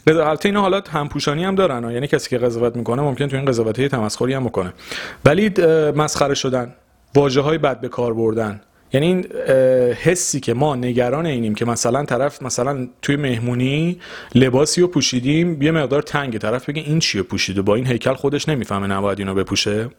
البته 0.08 0.50
اینا 0.50 0.62
حالات 0.62 0.90
همپوشانی 0.90 1.44
هم 1.44 1.56
دارن 1.56 1.92
یعنی 1.92 2.08
کسی 2.08 2.30
که 2.30 2.38
قضاوت 2.38 2.76
می‌کنه 2.76 3.02
ممکن 3.02 3.28
تو 3.28 3.36
این 3.36 3.46
قضاوت 3.46 3.82
تمسخری 3.82 4.34
هم 4.34 4.44
بکنه. 4.44 4.74
ولی 5.26 5.50
مسخره 5.96 6.34
شدن 6.34 6.74
واجه 7.16 7.42
های 7.42 7.58
بد 7.58 7.82
به 7.82 7.88
کار 7.88 8.14
بردن. 8.14 8.62
یعنی 8.94 9.08
این 9.08 9.26
حسی 9.94 10.40
که 10.40 10.54
ما 10.54 10.76
نگران 10.76 11.26
اینیم 11.26 11.56
که 11.56 11.66
مثلا 11.66 12.06
طرف 12.06 12.42
مثلا 12.42 12.88
توی 13.02 13.16
مهمونی 13.16 14.00
لباسی 14.36 14.82
رو 14.82 14.88
پوشیدیم 14.88 15.62
یه 15.62 15.72
مقدار 15.72 16.02
تنگه 16.02 16.40
طرف 16.40 16.70
بگه 16.70 16.82
این 16.82 17.00
چیه 17.00 17.22
پوشیده؟ 17.22 17.62
با 17.62 17.76
این 17.76 17.88
هیکل 17.88 18.14
خودش 18.14 18.50
نمی‌فهمه 18.50 18.88
نباید 18.88 19.20
اینو 19.20 19.34
بپوشه. 19.36 19.90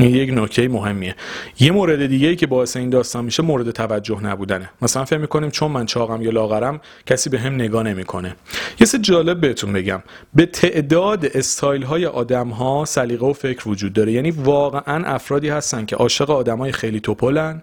این 0.00 0.14
یک 0.14 0.30
نکته 0.34 0.68
مهمیه. 0.68 1.14
یه 1.60 1.70
مورد 1.70 2.06
دیگه 2.06 2.28
ای 2.28 2.36
که 2.36 2.46
باعث 2.46 2.76
این 2.76 2.90
داستان 2.90 3.24
میشه 3.24 3.42
مورد 3.42 3.70
توجه 3.70 4.20
نبودنه. 4.20 4.70
مثلا 4.82 5.04
فکر 5.04 5.18
می‌کنیم 5.18 5.50
چون 5.50 5.70
من 5.70 5.86
چاقم 5.86 6.22
یا 6.22 6.30
لاغرم 6.30 6.80
کسی 7.06 7.30
به 7.30 7.38
هم 7.40 7.54
نگاه 7.54 7.82
نمی‌کنه. 7.82 8.36
یه 8.80 8.86
سه 8.86 8.98
جالب 8.98 9.40
بهتون 9.40 9.72
بگم. 9.72 10.02
به 10.34 10.46
تعداد 10.46 11.26
استایل 11.26 11.82
های 11.82 12.06
آدم 12.06 12.48
ها 12.48 12.84
سلیقه 12.84 13.26
و 13.26 13.32
فکر 13.32 13.68
وجود 13.68 13.92
داره. 13.92 14.12
یعنی 14.12 14.30
واقعا 14.30 15.04
افرادی 15.06 15.48
هستن 15.48 15.84
که 15.84 15.96
عاشق 15.96 16.30
آدمای 16.30 16.72
خیلی 16.72 17.00
توپلن 17.00 17.62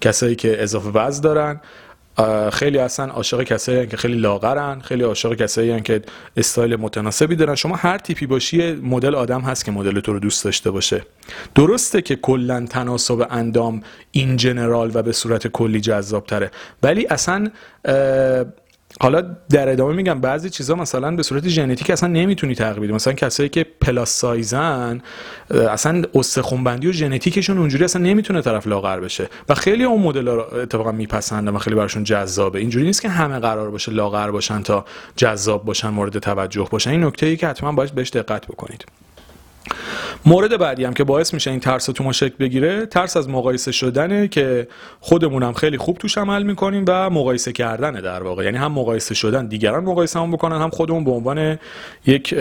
کسایی 0.00 0.36
که 0.36 0.62
اضافه 0.62 0.88
وزن 0.88 1.22
دارن 1.22 1.60
خیلی 2.52 2.78
اصلا 2.78 3.12
عاشق 3.12 3.42
کسایی 3.42 3.86
که 3.86 3.96
خیلی 3.96 4.14
لاغرن 4.14 4.80
خیلی 4.80 5.02
عاشق 5.02 5.34
کسایی 5.34 5.80
که 5.80 6.02
استایل 6.36 6.76
متناسبی 6.76 7.36
دارن. 7.36 7.54
شما 7.54 7.76
هر 7.76 7.98
تیپی 7.98 8.26
باشی 8.26 8.72
مدل 8.72 9.14
آدم 9.14 9.40
هست 9.40 9.64
که 9.64 9.70
مدل 9.70 10.00
تو 10.00 10.12
رو 10.12 10.18
دوست 10.18 10.44
داشته 10.44 10.70
باشه. 10.70 11.02
درسته 11.54 12.02
که 12.02 12.16
کلا 12.16 12.66
تناسب 12.66 13.26
اندام 13.30 13.82
این 14.10 14.36
general 14.36 14.90
و 14.94 15.02
به 15.02 15.12
صورت 15.12 15.46
کلی 15.46 15.80
جذاب 15.80 16.26
تره 16.26 16.50
ولی 16.82 17.06
اصلا 17.06 17.50
حالا 19.00 19.36
در 19.50 19.68
ادامه 19.68 19.94
میگم 19.94 20.20
بعضی 20.20 20.50
چیزا 20.50 20.74
مثلا 20.74 21.16
به 21.16 21.22
صورت 21.22 21.48
ژنتیک 21.48 21.90
اصلا 21.90 22.08
نمی‌تونی 22.08 22.54
تغییر 22.54 22.80
بدی. 22.80 22.92
مثلا 22.92 23.12
کسایی 23.12 23.48
که 23.48 23.66
plus 23.80 24.10
size 24.10 24.82
ن 24.82 25.00
اصلا 25.50 26.02
استخونبندی 26.14 26.86
و 26.86 26.92
ژنتیکشون 26.92 27.58
اونجوری 27.58 27.84
اصلا 27.84 28.02
نمی‌تونه 28.02 28.42
طرف 28.42 28.66
لاغر 28.66 29.00
بشه 29.00 29.28
و 29.48 29.54
خیلی 29.54 29.84
اون 29.84 30.02
مدل 30.02 30.28
رو 30.28 30.54
اتفاقا 30.54 30.92
میپسندن 30.92 31.54
و 31.54 31.58
خیلی 31.58 31.76
براشون 31.76 32.04
جذابه. 32.04 32.58
اینجوری 32.58 32.86
نیست 32.86 33.02
که 33.02 33.08
همه 33.08 33.38
قرار 33.38 33.70
باشه 33.70 33.92
لاغر 33.92 34.30
باشن 34.30 34.62
تا 34.62 34.84
جذاب 35.16 35.64
باشن 35.64 35.88
مورد 35.88 36.18
توجه 36.18 36.68
باشن. 36.70 36.90
این 36.90 37.04
نکته 37.04 37.26
ای 37.26 37.36
که 37.36 37.48
حتما 37.48 37.72
باید 37.72 37.94
بهش 37.94 38.10
دقت 38.10 38.46
بکنید. 38.46 38.84
مورد 40.26 40.58
بعدی 40.58 40.84
هم 40.84 40.92
که 40.94 41.04
باعث 41.04 41.34
میشه 41.34 41.50
این 41.50 41.60
ترس 41.60 41.86
تو 41.86 42.04
ما 42.04 42.12
شکل 42.12 42.34
بگیره 42.40 42.86
ترس 42.86 43.16
از 43.16 43.28
مقایسه 43.28 43.72
شدنه 43.72 44.28
که 44.28 44.68
خودمون 45.00 45.52
خیلی 45.52 45.78
خوب 45.78 45.98
توش 45.98 46.18
عمل 46.18 46.42
می‌کنیم 46.42 46.84
و 46.88 47.10
مقایسه 47.10 47.52
کردنه 47.52 48.00
در 48.00 48.22
واقع. 48.22 48.44
یعنی 48.44 48.56
هم 48.56 48.72
مقایسه 48.72 49.14
شدن 49.14 49.46
دیگران 49.46 49.84
مقایسه 49.84 50.20
هم 50.20 50.32
بکنن 50.32 50.60
هم 50.60 50.70
خودمون 50.70 51.04
به 51.04 51.10
عنوان 51.10 51.58
یک 52.06 52.34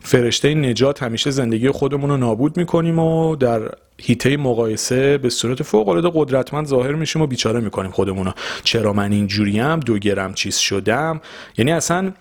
فرشته 0.00 0.54
نجات 0.54 1.02
همیشه 1.02 1.30
زندگی 1.30 1.70
خودمون 1.70 2.10
رو 2.10 2.16
نابود 2.16 2.56
می‌کنیم 2.56 2.98
و 2.98 3.36
در 3.36 3.60
هیته 3.98 4.36
مقایسه 4.36 5.18
به 5.18 5.28
صورت 5.28 5.62
فوق 5.62 5.88
العاده 5.88 6.10
قدرتمند 6.14 6.66
ظاهر 6.66 6.92
میشیم 6.92 7.22
و 7.22 7.26
بیچاره 7.26 7.60
می‌کنیم 7.60 7.90
خودمون 7.90 8.26
رو. 8.26 8.32
چرا 8.64 8.92
من 8.92 9.12
اینجوریم؟ 9.12 9.80
دو 9.80 9.98
گرم 9.98 10.34
چیز 10.34 10.56
شدم؟ 10.56 11.20
یعنی 11.58 11.72
اصلا 11.72 12.12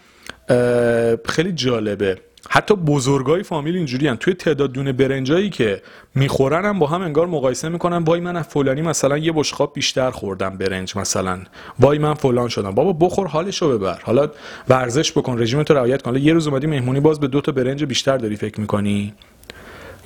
خیلی 1.25 1.51
جالبه. 1.51 2.17
حتی 2.49 2.75
بزرگای 2.75 3.43
فامیل 3.43 3.75
اینجوری 3.75 4.07
هم. 4.07 4.15
توی 4.15 4.33
تعداد 4.33 4.71
دونه 4.71 4.91
برنجایی 4.93 5.49
که 5.49 5.81
می‌خورن 6.15 6.65
هم 6.65 6.79
با 6.79 6.87
هم 6.87 7.01
انگار 7.01 7.27
مقایسه 7.27 7.69
می‌کنن. 7.69 7.97
وای 7.97 8.19
من 8.19 8.35
از 8.35 8.47
فلانی 8.47 8.81
مثلا 8.81 9.17
یه 9.17 9.31
بشقاب 9.31 9.73
بیشتر 9.73 10.11
خوردم 10.11 10.57
برنج 10.57 10.97
مثلا. 10.97 11.39
وای 11.79 11.97
من 11.97 12.13
فلان 12.13 12.47
شدم. 12.49 12.71
بابا 12.71 12.93
بخور 12.93 13.27
حالشو 13.27 13.77
ببر. 13.77 13.99
حالا 14.03 14.29
ورزش 14.69 15.11
بکن 15.11 15.39
رژیم 15.39 15.63
تو 15.63 15.73
رعایت 15.73 16.01
کن. 16.01 16.15
یه 16.15 16.33
روز 16.33 16.47
اومدی 16.47 16.67
مهمونی 16.67 16.99
باز 16.99 17.19
به 17.19 17.27
دو 17.27 17.41
تا 17.41 17.51
برنج 17.51 17.83
بیشتر 17.83 18.17
داری 18.17 18.35
فکر 18.35 18.61
می‌کنی؟ 18.61 19.13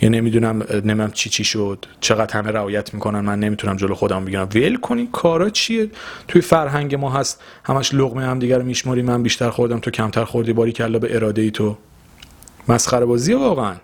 یا 0.01 0.09
نمی‌دونم 0.09 0.63
نمیم 0.85 1.11
چی 1.11 1.29
چی 1.29 1.43
شد. 1.43 1.85
چقدر 1.99 2.33
همه 2.33 2.51
رعایت 2.51 2.93
می‌کنن؟ 2.93 3.19
من 3.19 3.39
نمی‌تونم 3.39 3.75
جلو 3.75 3.95
خودم 3.95 4.25
بگیرم. 4.25 4.49
ول 4.55 4.75
کنین 4.75 5.11
کارا 5.11 5.49
چیه؟ 5.49 5.89
توی 6.27 6.41
فرهنگ 6.41 6.95
ما 6.95 7.09
هست. 7.09 7.41
همش 7.63 7.93
لقمه 7.93 8.25
هم 8.25 8.39
دیگر 8.39 8.61
میشماری. 8.61 9.01
من 9.01 9.23
بیشتر 9.23 9.49
خوردم 9.49 9.79
تو 9.79 9.91
کمتر 9.91 10.23
خوردی. 10.23 10.53
باری 10.53 10.71
کلا 10.71 10.99
به 10.99 11.15
اراده 11.15 11.41
ای 11.41 11.51
تو. 11.51 11.77
مسخره 12.67 13.05
بازی 13.05 13.33
واقعا. 13.33 13.75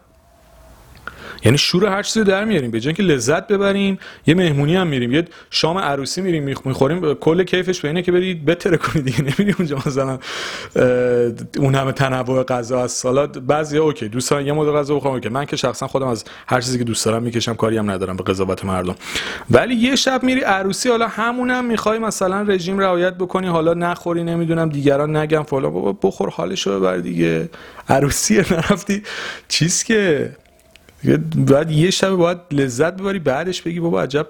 یعنی 1.46 1.58
شور 1.58 1.86
هر 1.86 2.04
چیزی 2.04 2.24
در 2.24 2.46
میاریم. 2.46 2.72
به 2.72 2.80
که 2.80 3.04
لذت 3.04 3.48
ببریم 3.48 4.00
یه 4.28 4.36
مهمونی 4.36 4.76
هم 4.76 4.88
میریم 4.88 5.12
یه 5.12 5.26
شام 5.50 5.78
عروسی 5.78 6.22
میریم 6.22 6.44
می‌خوریم. 6.66 7.14
کل 7.14 7.44
کیفش 7.44 7.82
به 7.82 7.88
اینه 7.88 8.02
که 8.02 8.12
برید 8.12 8.46
بتره 8.46 8.78
کنید 8.78 9.06
دیگه. 9.06 9.22
نمیریم 9.30 9.56
اونجا 9.60 9.78
مثلا 9.86 10.20
اون 11.58 11.76
همه 11.76 11.92
تنوع 11.92 12.44
غذا 12.44 12.84
از 12.84 12.92
سالاد. 12.92 13.46
بعضی 13.46 13.78
اوکی 13.78 14.08
دوستان 14.08 14.48
یه 14.48 14.54
مدل 14.54 14.72
غذا 14.72 14.96
بخورم 14.96 15.20
که 15.20 15.30
من 15.30 15.46
که 15.46 15.56
شخصا 15.56 15.88
خودم 15.88 16.08
از 16.08 16.24
هر 16.48 16.62
چیزی 16.62 16.78
که 16.78 16.84
دوست 16.84 17.06
دارم 17.06 17.24
می‌کشم 17.24 17.54
کاری 17.54 17.78
هم 17.78 17.92
ندارم 17.92 18.18
به 18.18 18.24
قضاوت 18.24 18.66
مردم. 18.66 18.96
ولی 19.52 19.76
یه 19.76 19.96
شب 19.96 20.24
میری 20.24 20.42
عروسی 20.42 20.90
حالا 20.90 21.08
همونم 21.08 21.66
می‌خوای 21.66 22.00
مثلا 22.00 22.42
رژیم 22.42 22.80
رعایت 22.80 23.14
بکنی 23.14 23.48
حالا 23.48 23.74
نخوری 23.74 24.24
نمی‌دونم 24.24 24.70
دیگران 24.70 25.16
نگم 25.16 25.44
فلان. 25.44 25.74
بابا 25.74 25.94
بخور 26.04 26.30
حالشو 26.30 26.80
ببر 26.80 26.98
دیگه. 26.98 27.50
عروسی 27.90 28.38
نرفتی. 28.38 29.04
چیز 29.48 29.84
که 29.84 30.32
بعد 31.36 31.72
یه 31.72 31.92
شب 31.92 32.10
باید 32.10 32.38
لذت 32.52 32.94
ببری 32.94 33.20
بعدش 33.20 33.62
بگی 33.62 33.80
بابا 33.80 34.02
عجب 34.02 34.28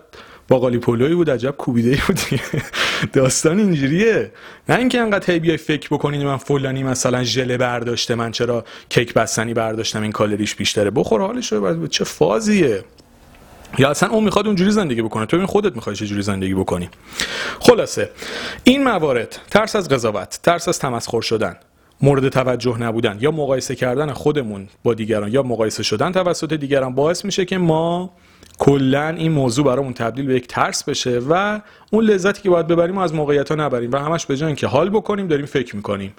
باقالی 0.48 0.78
پلوی 0.78 1.16
بود 1.16 1.30
عجب 1.30 1.52
کوبیده 1.52 2.02
بود 2.08 2.20
داستان 3.14 3.60
اینجوریه. 3.60 4.32
نه 4.70 4.76
اینکه 4.76 5.02
انقدر 5.02 5.34
هی 5.34 5.40
بیای 5.40 5.58
فکر 5.58 5.88
بکنید 5.92 6.22
من 6.22 6.38
فلانی 6.38 6.84
مثلا 6.84 7.24
ژله 7.24 7.58
برداشته 7.58 8.16
من 8.16 8.32
چرا 8.32 8.66
کیک 8.90 9.14
بستنی 9.14 9.54
برداشتم 9.54 10.02
این 10.02 10.12
کالریش 10.12 10.56
بیشتره. 10.56 10.90
بخور 10.90 11.22
حالش 11.22 11.52
رو 11.54 11.88
چه 11.88 12.04
فازیه. 12.04 12.84
یا 13.78 13.90
اصلا 13.90 14.10
اون 14.10 14.24
می‌خواد 14.24 14.48
اونجوری 14.48 14.72
زندگی 14.72 15.02
بکنه. 15.02 15.26
تو 15.26 15.38
این 15.38 15.46
خودت 15.46 15.76
می‌خوای 15.76 15.96
چه 15.96 16.06
جوری 16.06 16.22
زندگی 16.22 16.54
بکنی. 16.54 16.90
خلاصه 17.60 18.10
این 18.64 18.84
موارد 18.84 19.40
ترس 19.52 19.76
از 19.76 19.90
قضاوت 19.90 20.40
ترس 20.44 20.68
از 20.68 20.80
تمسخر 20.80 21.22
شدن. 21.22 21.56
مورد 22.02 22.30
توجه 22.30 22.78
نبودن 22.78 23.18
یا 23.22 23.32
مقایسه 23.32 23.76
کردن 23.76 24.14
خودمون 24.14 24.68
با 24.84 24.94
دیگران 24.94 25.32
یا 25.32 25.44
مقایسه 25.44 25.84
شدن 25.84 26.12
توسط 26.12 26.54
دیگران 26.54 26.96
باعث 26.96 27.26
میشه 27.26 27.46
که 27.46 27.58
ما 27.58 28.12
کلا 28.60 29.10
این 29.10 29.32
موضوع 29.32 29.66
برامون 29.66 29.94
تبدیل 29.94 30.26
به 30.26 30.36
یک 30.36 30.48
ترس 30.48 30.84
بشه 30.84 31.22
و 31.30 31.60
اون 31.92 32.04
لذتی 32.04 32.42
که 32.42 32.50
باید 32.50 32.68
ببریم 32.68 32.98
از 32.98 33.14
موقعیت 33.14 33.50
ها 33.50 33.56
نبریم 33.56 33.92
و 33.92 33.98
همش 33.98 34.26
به 34.26 34.38
جای 34.38 34.56
که 34.56 34.68
حال 34.68 34.90
بکنیم 34.90 35.28
داریم 35.28 35.46
فکر 35.46 35.76
می‌کنیم. 35.76 36.14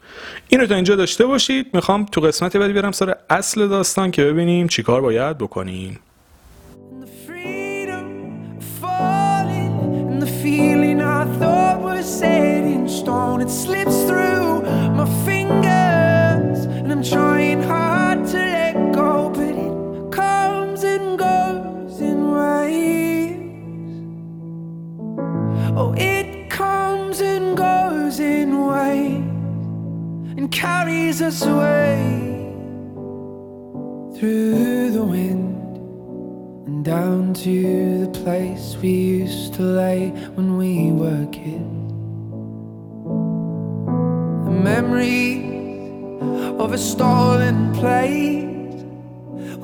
اینو 0.49 0.67
تا 0.67 0.75
اینجا 0.75 0.97
داشته 0.97 1.27
باشید. 1.27 1.67
می‌خوام 1.75 2.05
تو 2.05 2.21
قسمت 2.21 2.57
بعدی 2.57 2.73
برم 2.73 2.93
سر 2.93 3.15
اصل 3.31 3.69
داستان 3.69 4.11
که 4.11 4.25
ببینیم 4.25 4.69
چیکار 4.69 5.01
باید 5.01 5.39
بکنیم. 5.39 5.99
I'm 17.01 17.05
trying 17.07 17.63
hard 17.63 18.27
to 18.27 18.37
let 18.37 18.93
go, 18.93 19.31
but 19.31 19.55
it 19.55 20.13
comes 20.13 20.85
and 20.85 21.19
goes 21.19 21.99
in 21.99 22.31
waves. 22.31 23.39
Oh, 25.79 25.95
it 25.97 26.51
comes 26.51 27.23
and 27.23 27.57
goes 27.57 28.21
in 28.21 28.67
waves 28.67 29.25
and 30.37 30.53
carries 30.53 31.23
us 31.23 31.41
away 31.47 32.53
through 34.19 34.91
the 34.91 35.03
wind 35.03 35.60
down 36.83 37.35
to 37.35 38.07
the 38.07 38.21
place 38.21 38.77
we 38.81 38.89
used 38.89 39.55
to 39.55 39.63
lay 39.63 40.09
when 40.35 40.57
we 40.57 40.93
were 40.93 41.27
kids. 41.31 41.93
The 44.45 44.51
memories 44.51 45.45
of 46.61 46.73
a 46.73 46.79
stolen 46.79 47.73
place. 47.75 48.47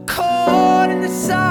Caught 0.07 0.91
in 0.91 1.01
the 1.03 1.09
silence, 1.09 1.46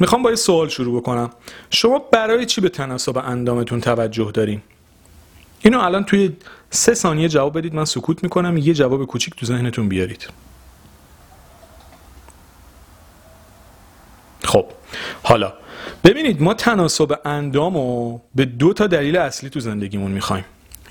می‌خوام 0.00 0.22
با 0.22 0.30
یه 0.30 0.36
سوال 0.36 0.68
شروع 0.68 1.00
بکنم. 1.00 1.30
شما 1.70 1.98
برای 1.98 2.46
چی 2.46 2.60
به 2.60 2.68
تناسب 2.68 3.18
اندامتون 3.18 3.80
توجه 3.80 4.30
دارین؟ 4.34 4.62
اینو 5.60 5.80
الان 5.80 6.04
توی 6.04 6.36
سه 6.70 6.94
ثانیه 6.94 7.28
جواب 7.28 7.58
بدید 7.58 7.74
من 7.74 7.84
سکوت 7.84 8.22
می‌کنم 8.22 8.56
یه 8.56 8.74
جواب 8.74 9.04
کوچیک 9.04 9.34
تو 9.36 9.46
ذهنتون 9.46 9.88
بیارید. 9.88 10.28
خب 14.44 14.66
حالا 15.22 15.52
ببینید 16.04 16.42
ما 16.42 16.54
تناسب 16.54 17.20
اندام 17.24 17.74
رو 17.74 18.20
به 18.34 18.44
دو 18.44 18.72
تا 18.72 18.86
دلیل 18.86 19.16
اصلی 19.16 19.50
تو 19.50 19.60
زندگیمون 19.60 20.10
می‌خوایم. 20.10 20.44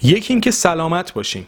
یکی 0.03 0.33
اینکه 0.33 0.51
سلامت 0.51 1.13
باشیم. 1.13 1.47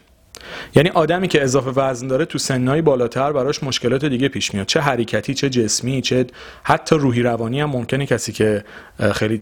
یعنی 0.75 0.89
آدمی 0.89 1.27
که 1.27 1.43
اضافه 1.43 1.69
وزن 1.69 2.07
داره 2.07 2.25
تو 2.25 2.37
سنهای 2.37 2.81
بالاتر 2.81 3.31
براش 3.31 3.63
مشکلات 3.63 4.05
دیگه 4.05 4.27
پیش 4.27 4.53
میاد. 4.53 4.65
چه 4.65 4.79
حرکتی 4.79 5.33
چه 5.33 5.49
جسمی 5.49 6.01
چه 6.01 6.25
حتی 6.63 6.95
روحی 6.95 7.21
روانی 7.21 7.61
هم 7.61 7.69
ممکنه 7.69 8.05
کسی 8.05 8.31
که 8.31 8.63
خیلی 9.13 9.37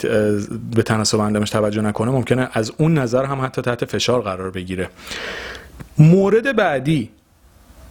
به 0.75 0.83
تناسب 0.85 1.19
اندامش 1.19 1.49
توجه 1.49 1.81
نکنه 1.81 2.11
ممکنه 2.11 2.49
از 2.53 2.71
اون 2.77 2.97
نظر 2.97 3.25
هم 3.25 3.41
حتی 3.41 3.61
تحت 3.61 3.85
فشار 3.85 4.21
قرار 4.21 4.51
بگیره. 4.51 4.89
مورد 5.97 6.55
بعدی 6.55 7.09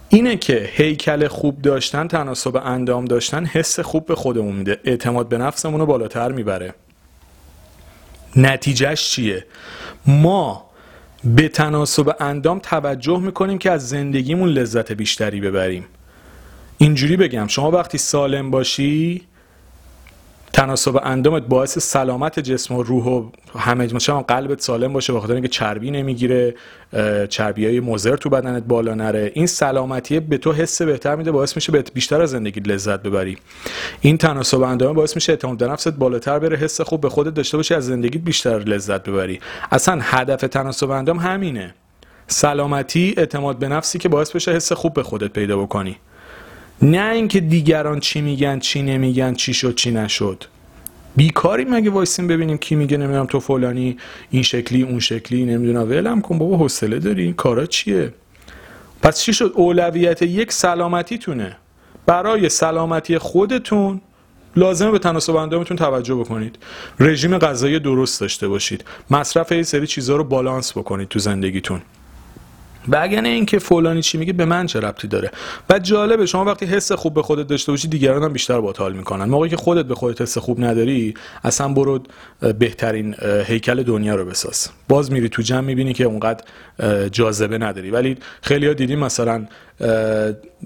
اینه 0.09 0.35
که 0.35 0.69
هیکل 0.73 1.27
خوب 1.27 1.61
داشتن 1.61 2.07
تناسب 2.07 2.55
اندام 2.55 3.05
داشتن 3.05 3.45
حس 3.45 3.79
خوب 3.79 4.05
به 4.05 4.15
خودمون 4.15 4.55
میده. 4.55 4.79
اعتماد 4.83 5.29
به 5.29 5.37
نفسمون 5.37 5.85
بالاتر 5.85 6.31
می‌بره. 6.31 6.73
نتیجهش 8.35 9.09
چیه؟ 9.09 9.45
ما 10.07 10.65
به 11.25 11.49
تناسب 11.49 12.15
اندام 12.19 12.59
توجه 12.59 13.19
می‌کنیم 13.19 13.57
که 13.57 13.71
از 13.71 13.89
زندگیمون 13.89 14.49
لذت 14.49 14.91
بیشتری 14.91 15.41
ببریم. 15.41 15.85
اینجوری 16.77 17.17
بگم 17.17 17.47
شما 17.47 17.71
وقتی 17.71 17.97
سالم 17.97 18.51
باشی 18.51 19.21
تناسب 20.55 20.99
اندامت 21.03 21.43
باعث 21.43 21.79
سلامت 21.79 22.39
جسم 22.39 22.75
و 22.75 22.83
روح 22.83 23.05
و 23.05 23.29
همه 23.59 23.93
مثلا 23.93 24.21
قلبت 24.21 24.61
سالم 24.61 24.93
باشه 24.93 25.13
بخاطر 25.13 25.33
اینکه 25.33 25.47
چربی 25.47 25.91
نمی‌گیره 25.91 26.55
چربی 27.29 27.65
های 27.65 27.79
مضر 27.79 28.15
تو 28.15 28.29
بدنت 28.29 28.63
بالا 28.63 28.93
نره. 28.93 29.31
این 29.33 29.47
سلامتی 29.47 30.19
به 30.19 30.37
تو 30.37 30.51
حس 30.53 30.81
بهتر 30.81 31.15
میده 31.15 31.31
باعث 31.31 31.55
میشه 31.55 31.71
بهت 31.71 31.93
بیشتر 31.93 32.21
از 32.21 32.29
زندگی 32.29 32.59
لذت 32.59 33.03
ببری. 33.03 33.37
این 34.01 34.17
تناسب 34.17 34.61
اندام 34.61 34.95
باعث 34.95 35.15
میشه 35.15 35.31
اعتماد 35.31 35.57
به 35.57 35.67
نفست 35.67 35.91
بالاتر 35.91 36.39
بره 36.39 36.57
حس 36.57 36.81
خوب 36.81 37.01
به 37.01 37.09
خودت 37.09 37.33
داشته 37.33 37.57
باشی 37.57 37.73
از 37.73 37.85
زندگیت 37.85 38.21
بیشتر 38.21 38.59
لذت 38.59 39.09
ببری. 39.09 39.39
اصلا 39.71 39.99
هدف 40.01 40.41
تناسب 40.41 40.91
اندام 40.91 41.19
همینه. 41.19 41.73
سلامتی 42.27 43.13
اعتماد 43.17 43.59
به 43.59 43.67
نفسی 43.67 43.99
که 43.99 44.09
باعث 44.09 44.31
بشه 44.31 44.51
حس 44.51 44.71
خوب 44.71 44.93
به 44.93 45.03
خودت 45.03 45.33
پیدا 45.33 45.57
بکنی. 45.57 45.97
نه 46.81 47.11
اینکه 47.11 47.39
دیگران 47.39 47.99
چی 47.99 48.21
میگن 48.21 48.59
چی 48.59 48.81
نمیگن 48.81 49.33
چی 49.33 49.53
شد 49.53 49.75
چی 49.75 49.91
نشد. 49.91 50.43
بیکاری 51.15 51.65
مگه 51.65 51.89
وایسیم 51.89 52.27
ببینیم 52.27 52.57
کی 52.57 52.75
میگه 52.75 52.97
نمی‌دونم 52.97 53.25
تو 53.25 53.39
فلانی 53.39 53.97
این 54.29 54.43
شکلی 54.43 54.81
اون 54.81 54.99
شکلی 54.99 55.45
نمی‌دونم. 55.45 55.89
ولم 55.89 56.21
کن 56.21 56.37
بابا 56.37 56.57
حوصله 56.57 56.99
داری؟ 56.99 57.33
کارا 57.33 57.65
چیه؟ 57.65 58.13
پس 59.01 59.21
چی 59.21 59.33
شد؟ 59.33 59.51
اولویت 59.55 60.21
یک 60.21 60.51
سلامتیتونه. 60.51 61.57
برای 62.05 62.49
سلامتی 62.49 63.17
خودتون 63.17 64.01
لازمه 64.55 64.91
به 64.91 64.99
تناسب 64.99 65.35
اندامتون 65.35 65.77
توجه 65.77 66.15
بکنید. 66.15 66.57
رژیم 66.99 67.37
غذایی 67.37 67.79
درست 67.79 68.21
داشته 68.21 68.47
باشید. 68.47 68.85
مصرف 69.09 69.51
یه 69.51 69.63
سری 69.63 69.87
چیزها 69.87 70.15
رو 70.15 70.23
بالانس 70.23 70.77
بکنید 70.77 71.07
تو 71.07 71.19
زندگیتون. 71.19 71.81
و 72.87 72.99
اگر 73.01 73.21
نه 73.21 73.29
اینکه 73.29 73.59
فلانی 73.59 74.01
چی 74.01 74.17
میگه 74.17 74.33
به 74.33 74.45
من 74.45 74.65
چه 74.65 74.79
ربطی 74.79 75.07
داره؟ 75.07 75.31
و 75.69 75.79
جالبه 75.79 76.25
شما 76.25 76.45
وقتی 76.45 76.65
حس 76.65 76.91
خوب 76.91 77.13
به 77.13 77.21
خودت 77.21 77.47
داشته 77.47 77.71
باشی 77.71 77.87
دیگران 77.87 78.23
هم 78.23 78.33
بیشتر 78.33 78.61
با 78.61 78.73
حال 78.77 78.93
می‌کنن. 78.93 79.25
موقعی 79.25 79.49
که 79.49 79.57
خودت 79.57 79.85
به 79.85 79.95
خودت 79.95 80.21
حس 80.21 80.37
خوب 80.37 80.63
نداری 80.63 81.13
اصلا 81.43 81.67
برو 81.67 81.99
بهترین 82.59 83.15
هیکل 83.45 83.83
دنیا 83.83 84.15
رو 84.15 84.25
بساز. 84.25 84.69
باز 84.87 85.11
میری 85.11 85.29
تو 85.29 85.41
جمع 85.41 85.61
می‌بینی 85.61 85.93
که 85.93 86.03
اونقدر 86.03 86.43
جاذبه 87.11 87.57
نداری. 87.57 87.91
ولی 87.91 88.17
خیلی 88.41 88.67
ها 88.67 88.73
دیدیم 88.73 88.99
مثلا 88.99 89.45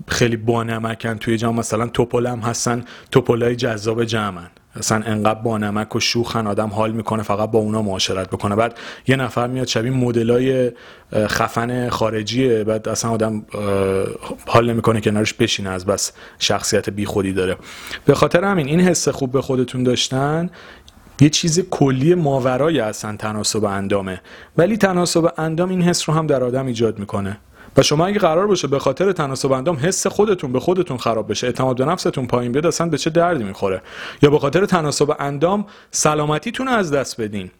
خیلی 0.07 0.37
بانمکن 0.37 1.17
توی 1.17 1.37
جمع 1.37 1.59
مثلا 1.59 1.87
توپلم 1.87 2.39
هستن 2.39 2.85
توپلای 3.11 3.55
جذاب 3.55 4.03
جمعن. 4.03 4.49
اصلا 4.75 5.03
انقدر 5.05 5.39
با 5.39 5.57
نمک 5.57 5.95
و 5.95 5.99
شوخن 5.99 6.47
آدم 6.47 6.69
حال 6.69 6.91
می‌کنه 6.91 7.23
فقط 7.23 7.51
با 7.51 7.59
اونا 7.59 7.81
معاشرت 7.81 8.29
بکنه. 8.29 8.55
بعد 8.55 8.77
یه 9.07 9.15
نفر 9.15 9.47
میاد 9.47 9.67
شبیه 9.67 9.91
مدلای 9.91 10.71
خفن 11.13 11.89
خارجیه. 11.89 12.63
بعد 12.63 12.89
اصلا 12.89 13.11
آدم 13.11 13.45
حال 14.47 14.69
نمی‌کنه 14.69 15.01
کنارش 15.01 15.33
بشینه 15.33 15.69
از 15.69 15.85
بس 15.85 16.11
شخصیت 16.39 16.89
بیخودی 16.89 17.33
داره. 17.33 17.57
به 18.05 18.15
خاطر 18.15 18.43
همین 18.43 18.67
این 18.67 18.81
حس 18.81 19.07
خوب 19.07 19.31
به 19.31 19.41
خودتون 19.41 19.83
داشتن 19.83 20.49
یه 21.21 21.29
چیز 21.29 21.59
کلی 21.59 22.15
ماورای 22.15 22.79
اصلا 22.79 23.15
تناسب 23.15 23.63
اندامه. 23.65 24.21
ولی 24.57 24.77
تناسب 24.77 25.33
اندام 25.37 25.69
این 25.69 25.81
حس 25.81 26.09
رو 26.09 26.15
هم 26.15 26.27
در 26.27 26.43
آدم 26.43 26.65
ایجاد 26.65 26.99
می‌کنه. 26.99 27.37
و 27.77 27.81
شما 27.81 28.05
اگه 28.05 28.19
قرار 28.19 28.47
باشه 28.47 28.67
به 28.67 28.79
خاطر 28.79 29.11
تناسب 29.11 29.51
اندام 29.51 29.77
حس 29.81 30.07
خودتون 30.07 30.51
به 30.51 30.59
خودتون 30.59 30.97
خراب 30.97 31.31
بشه 31.31 31.47
اعتماد 31.47 31.77
به 31.77 31.85
نفستون 31.85 32.27
پایین 32.27 32.51
بیاد 32.51 32.65
اصلا 32.65 32.89
به 32.89 32.97
چه 32.97 33.09
دردی 33.09 33.43
می‌خوره؟ 33.43 33.81
یا 34.21 34.29
به 34.29 34.39
خاطر 34.39 34.65
تناسب 34.65 35.15
اندام 35.19 35.65
سلامتیتون 35.91 36.67
از 36.67 36.91
دست 36.91 37.21
بدین. 37.21 37.51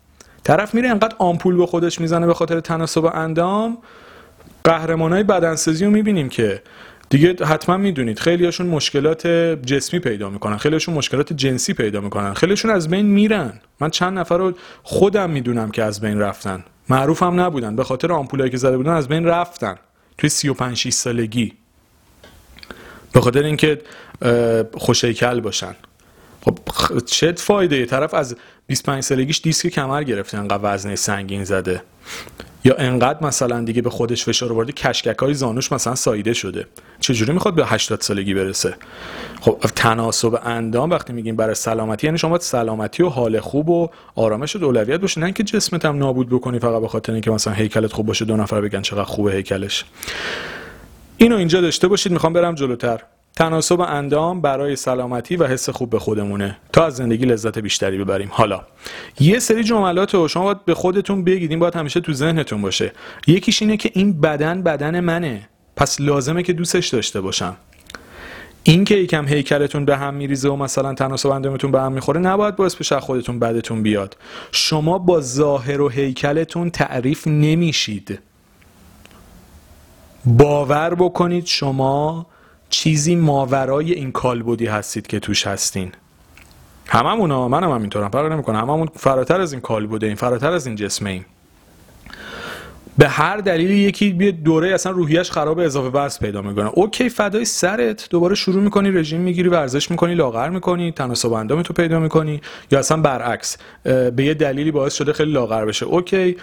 طرف 0.43 0.75
میره 0.75 0.89
انقدر 0.89 1.15
آمپول 1.17 1.57
به 1.57 1.65
خودش 1.65 2.01
می‌زنه 2.01 2.27
به 2.27 2.33
خاطر 2.33 2.59
تناسب 2.59 3.05
اندام. 3.05 3.77
قهرمانای 4.63 5.23
بدنسازی 5.23 5.85
رو 5.85 5.91
می‌بینیم 5.91 6.29
که 6.29 6.61
دیگه 7.09 7.45
حتما 7.45 7.77
می‌دونید 7.77 8.19
خیلیاشون 8.19 8.67
مشکلات 8.67 9.27
جسمی 9.65 9.99
پیدا 9.99 10.29
می‌کنن 10.29 10.57
خیلیاشون 10.57 10.95
مشکلات 10.95 11.33
جنسی 11.33 11.73
پیدا 11.73 12.01
می‌کنن 12.01 12.33
خیلیشون 12.33 12.71
از 12.71 12.89
بین 12.89 13.05
میرن. 13.05 13.53
من 13.79 13.89
چند 13.89 14.19
نفر 14.19 14.37
رو 14.37 14.53
خودم 14.83 15.29
می‌دونم 15.29 15.71
که 15.71 15.83
از 15.83 16.01
بین 16.01 16.19
رفتن. 16.19 16.63
معروف 16.89 17.23
هم 17.23 17.39
نبودن 17.39 17.75
به 17.75 17.83
خاطر 17.83 18.11
آمپولایی 18.11 18.51
که 18.51 18.57
زده 18.57 18.77
بودن 18.77 18.91
از 18.91 19.07
بین 19.07 19.25
رفتن. 19.25 19.75
توی 20.19 20.29
35 20.29 20.77
6 20.77 20.93
سالگی. 20.93 21.53
به 23.13 23.21
خاطر 23.21 23.43
اینکه 23.43 23.82
خوشیکل 24.73 25.39
باشن. 25.39 25.75
خب 26.41 26.60
چه 27.05 27.32
فایده؟ 27.32 27.86
طرف 27.86 28.13
از 28.13 28.36
25 28.67 29.03
سالگیش 29.03 29.41
دیسک 29.41 29.67
کمر 29.67 30.03
گرفته 30.03 30.38
انقدر 30.38 30.60
وزنه 30.63 30.95
سنگین 30.95 31.43
زده. 31.43 31.84
یا 32.63 32.75
انقدر 32.75 33.25
مثلا 33.25 33.61
دیگه 33.61 33.81
به 33.81 33.89
خودش 33.89 34.25
فشار 34.25 34.53
آورده 34.53 34.71
کشکک 34.71 35.17
های 35.19 35.33
زانوش 35.33 35.71
مثلا 35.71 35.95
سایده 35.95 36.33
شده. 36.33 36.65
چجوری 36.99 37.33
می‌خواد 37.33 37.55
به 37.55 37.65
80 37.65 38.01
سالگی 38.01 38.33
برسه؟ 38.33 38.75
خب 39.41 39.57
تناسب 39.75 40.39
اندام 40.43 40.89
وقتی 40.89 41.13
میگیم 41.13 41.35
برای 41.35 41.55
سلامتی 41.55 42.07
یعنی 42.07 42.17
شما 42.17 42.29
باید 42.29 42.41
سلامتی 42.41 43.03
و 43.03 43.09
حال 43.09 43.39
خوب 43.39 43.69
و 43.69 43.89
آرامش 44.15 44.55
و 44.55 44.65
اولویت 44.65 44.99
باشه 44.99 45.19
نه 45.19 45.25
اینکه 45.25 45.43
جسمت 45.43 45.85
هم 45.85 45.97
نابود 45.97 46.29
بکنی 46.29 46.59
فقط 46.59 46.81
به 46.81 46.87
خاطر 46.87 47.13
اینکه 47.13 47.31
مثلا 47.31 47.53
هیکلت 47.53 47.93
خوب 47.93 48.05
باشه 48.05 48.25
دو 48.25 48.37
نفر 48.37 48.61
بگن 48.61 48.81
چقدر 48.81 49.03
خوبه 49.03 49.31
هیکلش. 49.31 49.85
اینو 51.17 51.35
اینجا 51.35 51.61
داشته 51.61 51.87
باشید 51.87 52.11
می‌خوام 52.11 52.33
برم 52.33 52.55
جلوتر. 52.55 52.99
تناسب 53.35 53.81
اندام 53.81 54.41
برای 54.41 54.75
سلامتی 54.75 55.35
و 55.35 55.47
حس 55.47 55.69
خوب 55.69 55.89
به 55.89 55.99
خودمونه. 55.99 56.57
تا 56.73 56.85
از 56.85 56.95
زندگی 56.95 57.25
لذت 57.25 57.59
بیشتری 57.59 57.97
ببریم. 57.97 58.29
حالا 58.31 58.61
یه 59.19 59.39
سری 59.39 59.63
جملات 59.63 60.13
رو 60.13 60.27
شما 60.27 60.43
باید 60.43 60.65
به 60.65 60.73
خودتون 60.73 61.23
بگید 61.23 61.49
این 61.49 61.59
باید 61.59 61.75
همیشه 61.75 61.99
تو 61.99 62.13
ذهنتون 62.13 62.61
باشه. 62.61 62.91
یکیش 63.27 63.61
اینه 63.61 63.77
که 63.77 63.91
این 63.93 64.21
بدن 64.21 64.63
بدن 64.63 64.99
منه. 64.99 65.49
پس 65.75 66.01
لازمه 66.01 66.43
که 66.43 66.53
دوستش 66.53 66.87
داشته 66.87 67.21
باشم. 67.21 67.55
این 68.63 68.85
که 68.85 68.95
یکم 68.95 69.27
هیکلتون 69.27 69.85
به 69.85 69.97
هم 69.97 70.13
میریزه 70.13 70.49
و 70.49 70.55
مثلا 70.55 70.93
تناسب 70.93 71.29
اندامتون 71.29 71.71
به 71.71 71.81
هم 71.81 71.91
می‌خوره 71.91 72.19
نباید 72.19 72.55
باعث 72.55 72.75
بشه 72.75 72.99
خودتون 72.99 73.39
بدتون 73.39 73.83
بیاد. 73.83 74.17
شما 74.51 74.97
با 74.97 75.21
ظاهر 75.21 75.81
و 75.81 75.89
هیکلتون 75.89 76.69
تعریف 76.69 77.27
نمیشید. 77.27 78.19
باور 80.25 80.95
بکنید 80.95 81.45
شما 81.45 82.25
چیزی 82.69 83.15
ماورای 83.15 83.93
این 83.93 84.12
کالبدی 84.12 84.65
هستید 84.65 85.08
که 85.08 85.19
توش 85.19 85.47
هستین. 85.47 85.91
هممون 86.88 87.32
منم 87.32 87.63
هم 87.63 87.75
همینطورم 87.75 88.10
فرق 88.10 88.32
نمی‌کنه. 88.32 88.58
هممون 88.58 88.89
فراتر 88.95 89.41
از 89.41 89.51
این 89.53 89.62
کالبده 89.62 90.08
این 90.08 90.15
فراتر 90.15 90.51
از 90.51 90.67
این 90.67 90.75
جسمه 90.75 91.10
ایم 91.10 91.25
به 92.99 93.07
هر 93.07 93.38
دلیلی 93.38 93.75
یکی 93.75 94.09
بیاد 94.09 94.33
دوره 94.33 94.73
اصلا 94.73 94.91
روحیش 94.91 95.31
خراب 95.31 95.59
اضافه 95.59 95.97
وزن 95.97 96.19
پیدا 96.19 96.41
می‌کنه. 96.41 96.69
okay 96.73 97.09
فدای 97.09 97.45
سرت. 97.45 98.07
دوباره 98.09 98.35
شروع 98.35 98.63
می‌کنی 98.63 98.91
رژیم 98.91 99.21
می‌گیری 99.21 99.49
ورزش 99.49 99.91
می‌کنی 99.91 100.15
لاغر 100.15 100.49
می‌کنی 100.49 100.91
تناسب 100.91 101.33
اندام 101.33 101.62
تو 101.62 101.73
پیدا 101.73 101.99
می‌کنی 101.99 102.41
یا 102.71 102.79
اصلا 102.79 103.01
برعکس 103.01 103.57
به 103.83 104.23
یه 104.23 104.33
دلیلی 104.33 104.71
باعث 104.71 104.93
شده 104.93 105.13
خیلی 105.13 105.31
لاغر 105.31 105.65
بشه. 105.65 105.85
okay 105.85 106.38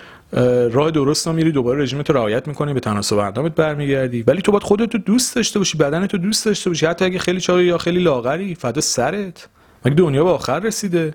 راه 0.72 0.90
درست 0.90 1.26
رو 1.26 1.32
میری 1.32 1.52
دوباره 1.52 1.82
رژیم 1.82 2.02
تو 2.02 2.12
رعایت 2.12 2.48
می‌کنی 2.48 2.74
به 2.74 2.80
تناسب 2.80 3.18
اندامت 3.18 3.54
برمیگردی. 3.54 4.22
ولی 4.22 4.42
تو 4.42 4.52
باید 4.52 4.62
خودت 4.62 4.94
رو 4.94 5.00
دوست 5.00 5.36
داشته 5.36 5.58
باشی 5.58 5.78
بدنت 5.78 6.14
رو 6.14 6.20
دوست 6.20 6.46
داشته 6.46 6.70
باشی. 6.70 6.86
حتی 6.86 7.04
اگه 7.04 7.18
خیلی 7.18 7.40
چاقی 7.40 7.64
یا 7.64 7.78
خیلی 7.78 8.00
لاغری 8.00 8.54
فدا 8.54 8.80
سرت. 8.80 9.48
مگه 9.84 9.94
دنیا 9.94 10.24
به 10.24 10.30
آخر 10.30 10.60
رسیده؟ 10.60 11.14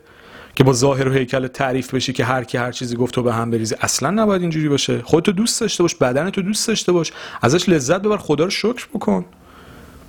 که 0.55 0.63
با 0.63 0.73
ظاهر 0.73 1.07
و 1.07 1.13
هیکل 1.13 1.47
تعریف 1.47 1.93
بشی 1.93 2.13
که 2.13 2.25
هر 2.25 2.43
کی 2.43 2.57
هر 2.57 2.71
چیزی 2.71 2.95
گفت 2.95 3.13
تو 3.13 3.23
به 3.23 3.33
هم 3.33 3.51
بریزی 3.51 3.75
اصلا 3.81 4.09
نباید 4.09 4.41
اینجوری 4.41 4.69
باشه. 4.69 5.01
خودتو 5.01 5.31
دوست 5.31 5.61
داشته 5.61 5.83
باش 5.83 5.95
بدنتو 5.95 6.41
دوست 6.41 6.67
داشته 6.67 6.91
باش 6.91 7.11
ازش 7.41 7.69
لذت 7.69 8.01
ببر 8.01 8.17
خدا 8.17 8.43
رو 8.43 8.49
شکر 8.49 8.87
بکن. 8.93 9.25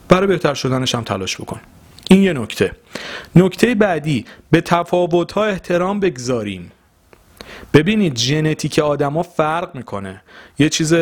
برای 0.09 0.27
بهتر 0.27 0.55
شدنش 0.55 0.95
هم 0.95 1.03
تلاش 1.03 1.37
بکن. 1.37 1.61
این 2.11 2.23
یه 2.23 2.33
نکته. 2.33 2.73
نکته 3.37 3.75
بعدی 3.75 4.25
به 4.51 4.61
تفاوت 4.61 5.33
ها 5.33 5.45
احترام 5.45 6.01
بگذاریم. 6.01 6.73
ببینید 7.75 8.17
ژنتیک 8.17 8.79
آدما 8.79 9.23
فرق 9.23 9.75
می‌کنه. 9.75 10.23
یه 10.59 10.69
چیز 10.69 10.95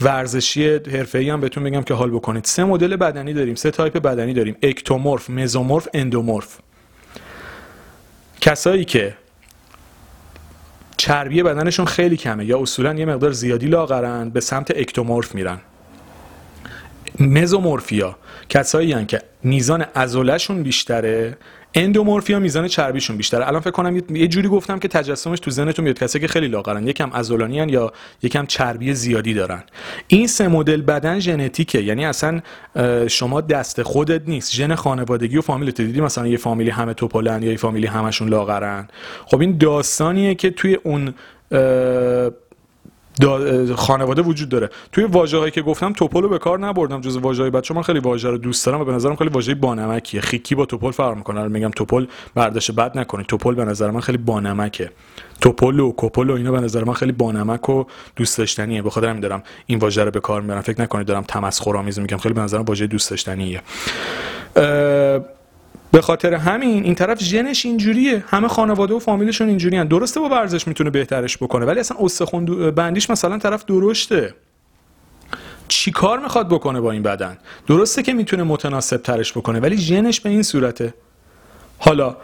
ورزشی 0.00 0.68
حرفه‌ای 0.68 1.30
هم 1.30 1.40
بهتون 1.40 1.64
بگم 1.64 1.82
که 1.82 1.94
حال 1.94 2.10
بکنید. 2.10 2.44
سه 2.44 2.64
مدل 2.64 2.96
بدنی 2.96 3.32
داریم 3.32 3.54
سه 3.54 3.70
تایپ 3.70 3.98
بدنی 3.98 4.34
داریم. 4.34 4.56
اکتومورف 4.62 5.30
مزومورف 5.30 5.88
اندومورف. 5.94 6.58
کسایی 8.40 8.84
که 8.84 9.14
چربی 10.96 11.42
بدنشون 11.42 11.86
خیلی 11.86 12.16
کمه 12.16 12.44
یا 12.44 12.60
اصولا 12.60 12.94
یه 12.94 13.04
مقدار 13.04 13.32
زیادی 13.32 13.66
لاغرن 13.66 14.30
به 14.30 14.40
سمت 14.40 14.70
اکتومورف 14.70 15.34
میرن. 15.34 15.60
مزومورفیا 17.20 18.16
کسایی 18.48 19.04
که 19.04 19.22
میزان 19.42 19.84
ازولهشون 19.94 20.62
بیشتره 20.62 21.36
اندومورفیا 21.76 22.38
میزان 22.38 22.68
چربیشون 22.68 23.16
بیشتره. 23.16 23.48
الان 23.48 23.60
فکر 23.60 23.70
کنم 23.70 24.02
یه 24.10 24.28
جوری 24.28 24.48
گفتم 24.48 24.78
که 24.78 24.88
تجسمش 24.88 25.40
تو 25.40 25.50
ذهنتون 25.50 25.82
میاد. 25.82 25.98
کسایی 25.98 26.20
که 26.20 26.28
خیلی 26.28 26.48
لاغرن 26.48 26.88
یکم 26.88 27.12
ازولانی 27.12 27.56
یا 27.56 27.92
یکم 28.22 28.46
چربی 28.46 28.94
زیادی 28.94 29.34
دارن. 29.34 29.62
این 30.08 30.26
سه 30.26 30.48
مدل 30.48 30.82
بدن 30.82 31.18
ژنتیکه. 31.18 31.82
یعنی 31.82 32.04
اصلا 32.04 32.40
شما 33.08 33.40
دست 33.40 33.82
خودت 33.82 34.28
نیست. 34.28 34.54
ژن 34.54 34.74
خانوادگی 34.74 35.36
و 35.36 35.40
فامیلت 35.40 35.80
دیدی 35.80 36.00
مثلا 36.00 36.26
یه 36.26 36.36
فامیلی 36.36 36.70
همه 36.70 36.94
توپلن 36.94 37.42
یا 37.42 37.50
یه 37.50 37.56
فامیلی 37.56 37.86
همشون 37.86 38.28
لاغرن. 38.28 38.88
خب 39.26 39.40
این 39.40 39.58
داستانیه 39.58 40.34
که 40.34 40.50
توی 40.50 40.74
اون 40.74 41.14
خانواده 43.76 44.22
وجود 44.22 44.48
داره. 44.48 44.70
توی 44.92 45.04
واژه 45.04 45.38
هایی 45.38 45.50
که 45.50 45.62
گفتم 45.62 45.92
توپل 45.92 46.22
رو 46.22 46.28
به 46.28 46.38
کار 46.38 46.58
نبردم. 46.58 47.00
جز 47.00 47.16
واژه 47.16 47.42
های 47.42 47.50
بچه 47.50 47.74
من 47.74 47.82
خیلی 47.82 47.98
واژه 47.98 48.30
رو 48.30 48.38
دوست 48.38 48.66
دارم 48.66 48.80
و 48.80 48.84
به 48.84 48.92
نظرم 48.92 49.16
خیلی 49.16 49.30
واژه 49.30 49.54
بانمکیه. 49.54 50.20
خیکی 50.20 50.54
با 50.54 50.66
توپل 50.66 50.90
فرق 50.90 51.16
می‌کنه. 51.16 51.48
میگم 51.48 51.70
توپل 51.70 52.06
برداشت 52.34 52.70
بد 52.70 52.98
نکنید. 52.98 53.26
توپل 53.26 53.54
به 53.54 53.64
نظر 53.64 53.90
من 53.90 54.00
خیلی 54.00 54.18
بانمکه. 54.18 54.90
توپل 55.40 55.80
و 55.80 55.92
کوپل 55.92 56.30
و 56.30 56.34
اینا 56.34 56.52
به 56.52 56.60
نظر 56.60 56.84
من 56.84 56.92
خیلی 56.92 57.12
بانمک 57.12 57.68
و 57.68 57.84
دوست 58.16 58.38
داشتنیه. 58.38 58.82
به 58.82 58.90
خاطر 58.90 59.12
دارم 59.12 59.42
این 59.66 59.78
واژه 59.78 60.04
رو 60.04 60.10
به 60.10 60.20
کار 60.20 60.40
می‌برم. 60.40 60.60
فکر 60.60 60.80
نکنید 60.82 61.06
دارم 61.06 61.22
تمسخرآمیز 61.22 61.98
میگم. 61.98 62.18
خیلی 62.18 62.34
به 62.34 62.40
نظرم 62.40 62.62
واژه 62.62 62.86
دوست 62.86 63.10
داشتنیه. 63.10 63.62
به 65.96 66.02
خاطر 66.02 66.34
همین 66.34 66.84
این 66.84 66.94
طرف 66.94 67.22
ژنش 67.22 67.66
اینجوریه. 67.66 68.24
همه 68.28 68.48
خانواده 68.48 68.94
و 68.94 68.98
فامیلشون 68.98 69.48
اینجوریان. 69.48 69.88
درسته 69.88 70.20
با 70.20 70.28
ورزش 70.28 70.68
می‌تونه 70.68 70.90
بهترش 70.90 71.36
بکنه 71.36 71.66
ولی 71.66 71.80
اصلا 71.80 71.96
استخون 72.00 72.70
بندیش 72.70 73.10
مثلا 73.10 73.38
طرف 73.38 73.64
درشته. 73.64 74.34
چی 75.68 75.90
کار 75.90 76.18
می‌خواد 76.18 76.48
بکنه 76.48 76.80
با 76.80 76.90
این 76.92 77.02
بدن؟ 77.02 77.38
درسته 77.66 78.02
که 78.02 78.12
می‌تونه 78.12 78.42
متناسب 78.42 78.96
ترش 78.96 79.32
بکنه 79.32 79.60
ولی 79.60 79.76
ژنش 79.76 80.20
به 80.20 80.30
این 80.30 80.42
صورته. 80.42 80.94
حالا 81.78 82.16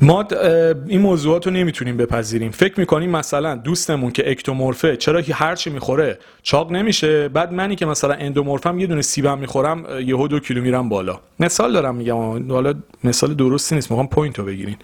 ما 0.00 0.24
این 0.86 1.00
موضوعات 1.00 1.46
رو 1.46 1.52
نمی‌تونیم 1.52 1.96
بپذیریم. 1.96 2.50
فکر 2.50 2.80
می‌کنیم 2.80 3.10
مثلا 3.10 3.54
دوستمون 3.54 4.10
که 4.10 4.30
اکتومورفه 4.30 4.96
چرا 4.96 5.22
هر 5.32 5.54
چی 5.54 5.70
می‌خوره 5.70 6.18
چاق 6.42 6.72
نمیشه؟ 6.72 7.28
بعد 7.28 7.52
منی 7.52 7.76
که 7.76 7.86
مثلا 7.86 8.14
اندومورفم 8.14 8.78
یه 8.78 8.86
دونه 8.86 9.02
سیبم 9.02 9.38
می‌خورم 9.38 9.86
یهو 10.06 10.28
دو 10.28 10.40
کیلو 10.40 10.62
میرم 10.62 10.88
بالا. 10.88 11.20
مثال 11.40 11.72
دارم 11.72 11.94
میگم 11.94 12.52
حالا 12.52 12.74
مثال 13.04 13.34
درستی 13.34 13.74
نیست 13.74 13.90
می‌خوام 13.90 14.08
point 14.08 14.38
رو 14.38 14.44
بگیرین. 14.44 14.76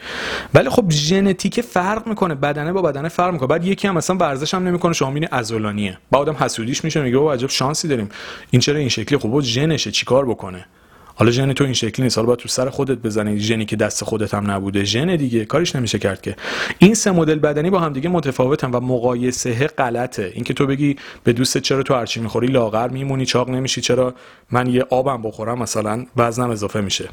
ولی 0.54 0.68
خب 0.68 0.84
ژنتیک 0.90 1.60
فرق 1.60 2.06
می‌کنه 2.06 2.34
بدنه 2.34 2.72
با 2.72 2.82
بدنه 2.82 3.08
فرق 3.08 3.32
می‌کنه. 3.32 3.48
بعد 3.48 3.64
یکی 3.64 3.88
هم 3.88 3.94
مثلا 3.94 4.16
ورزش 4.16 4.54
هم 4.54 4.68
نمی‌کنه 4.68 4.92
شما 4.92 5.08
می‌بینی 5.08 5.26
عضلانیه 5.26 5.98
بعد 6.10 6.22
آدم 6.22 6.44
حسودیش 6.44 6.84
میشه 6.84 7.02
میگه 7.02 7.18
عجب 7.18 7.48
شانسی 7.48 7.88
داریم. 7.88 8.08
این 8.50 8.60
چرا 8.60 8.78
این 8.78 8.88
شکلی؟ 8.88 9.18
خب 9.18 9.40
ژنشه 9.40 9.90
چیکار 9.90 10.26
بکنه؟ 10.26 10.66
حالا 11.14 11.30
ژن 11.30 11.52
تو 11.52 11.64
این 11.64 11.72
شکلی 11.72 12.04
نیست. 12.04 12.18
حالا 12.18 12.26
باید 12.26 12.38
تو 12.38 12.48
سر 12.48 12.70
خودت 12.70 12.98
بزنی. 12.98 13.40
ژنی 13.40 13.64
که 13.64 13.76
دست 13.76 14.04
خودت 14.04 14.34
هم 14.34 14.50
نبوده. 14.50 14.84
ژن 14.84 15.16
دیگه 15.16 15.44
کارش 15.44 15.76
نمیشه 15.76 15.98
کرد 15.98 16.22
که. 16.22 16.36
این 16.78 16.94
سه 16.94 17.10
مدل 17.10 17.38
بدنی 17.38 17.70
با 17.70 17.78
هم 17.78 17.92
دیگه 17.92 18.08
متفاوتن 18.08 18.70
و 18.70 18.80
مقایسه 18.80 19.66
غلطه. 19.66 20.32
اینکه 20.34 20.54
تو 20.54 20.66
بگی 20.66 20.96
به 21.24 21.32
دوست 21.32 21.58
چرا 21.58 21.82
تو 21.82 21.94
هرچی 21.94 22.20
می‌خوری 22.20 22.46
لاغر 22.46 22.88
میمونی 22.88 23.26
چاق 23.26 23.50
نمیشی 23.50 23.80
چرا 23.80 24.14
من 24.50 24.66
یه 24.66 24.86
آبم 24.90 25.22
بخورم 25.22 25.58
مثلا 25.58 26.06
وزنم 26.16 26.50
اضافه 26.50 26.80
میشه. 26.80 27.08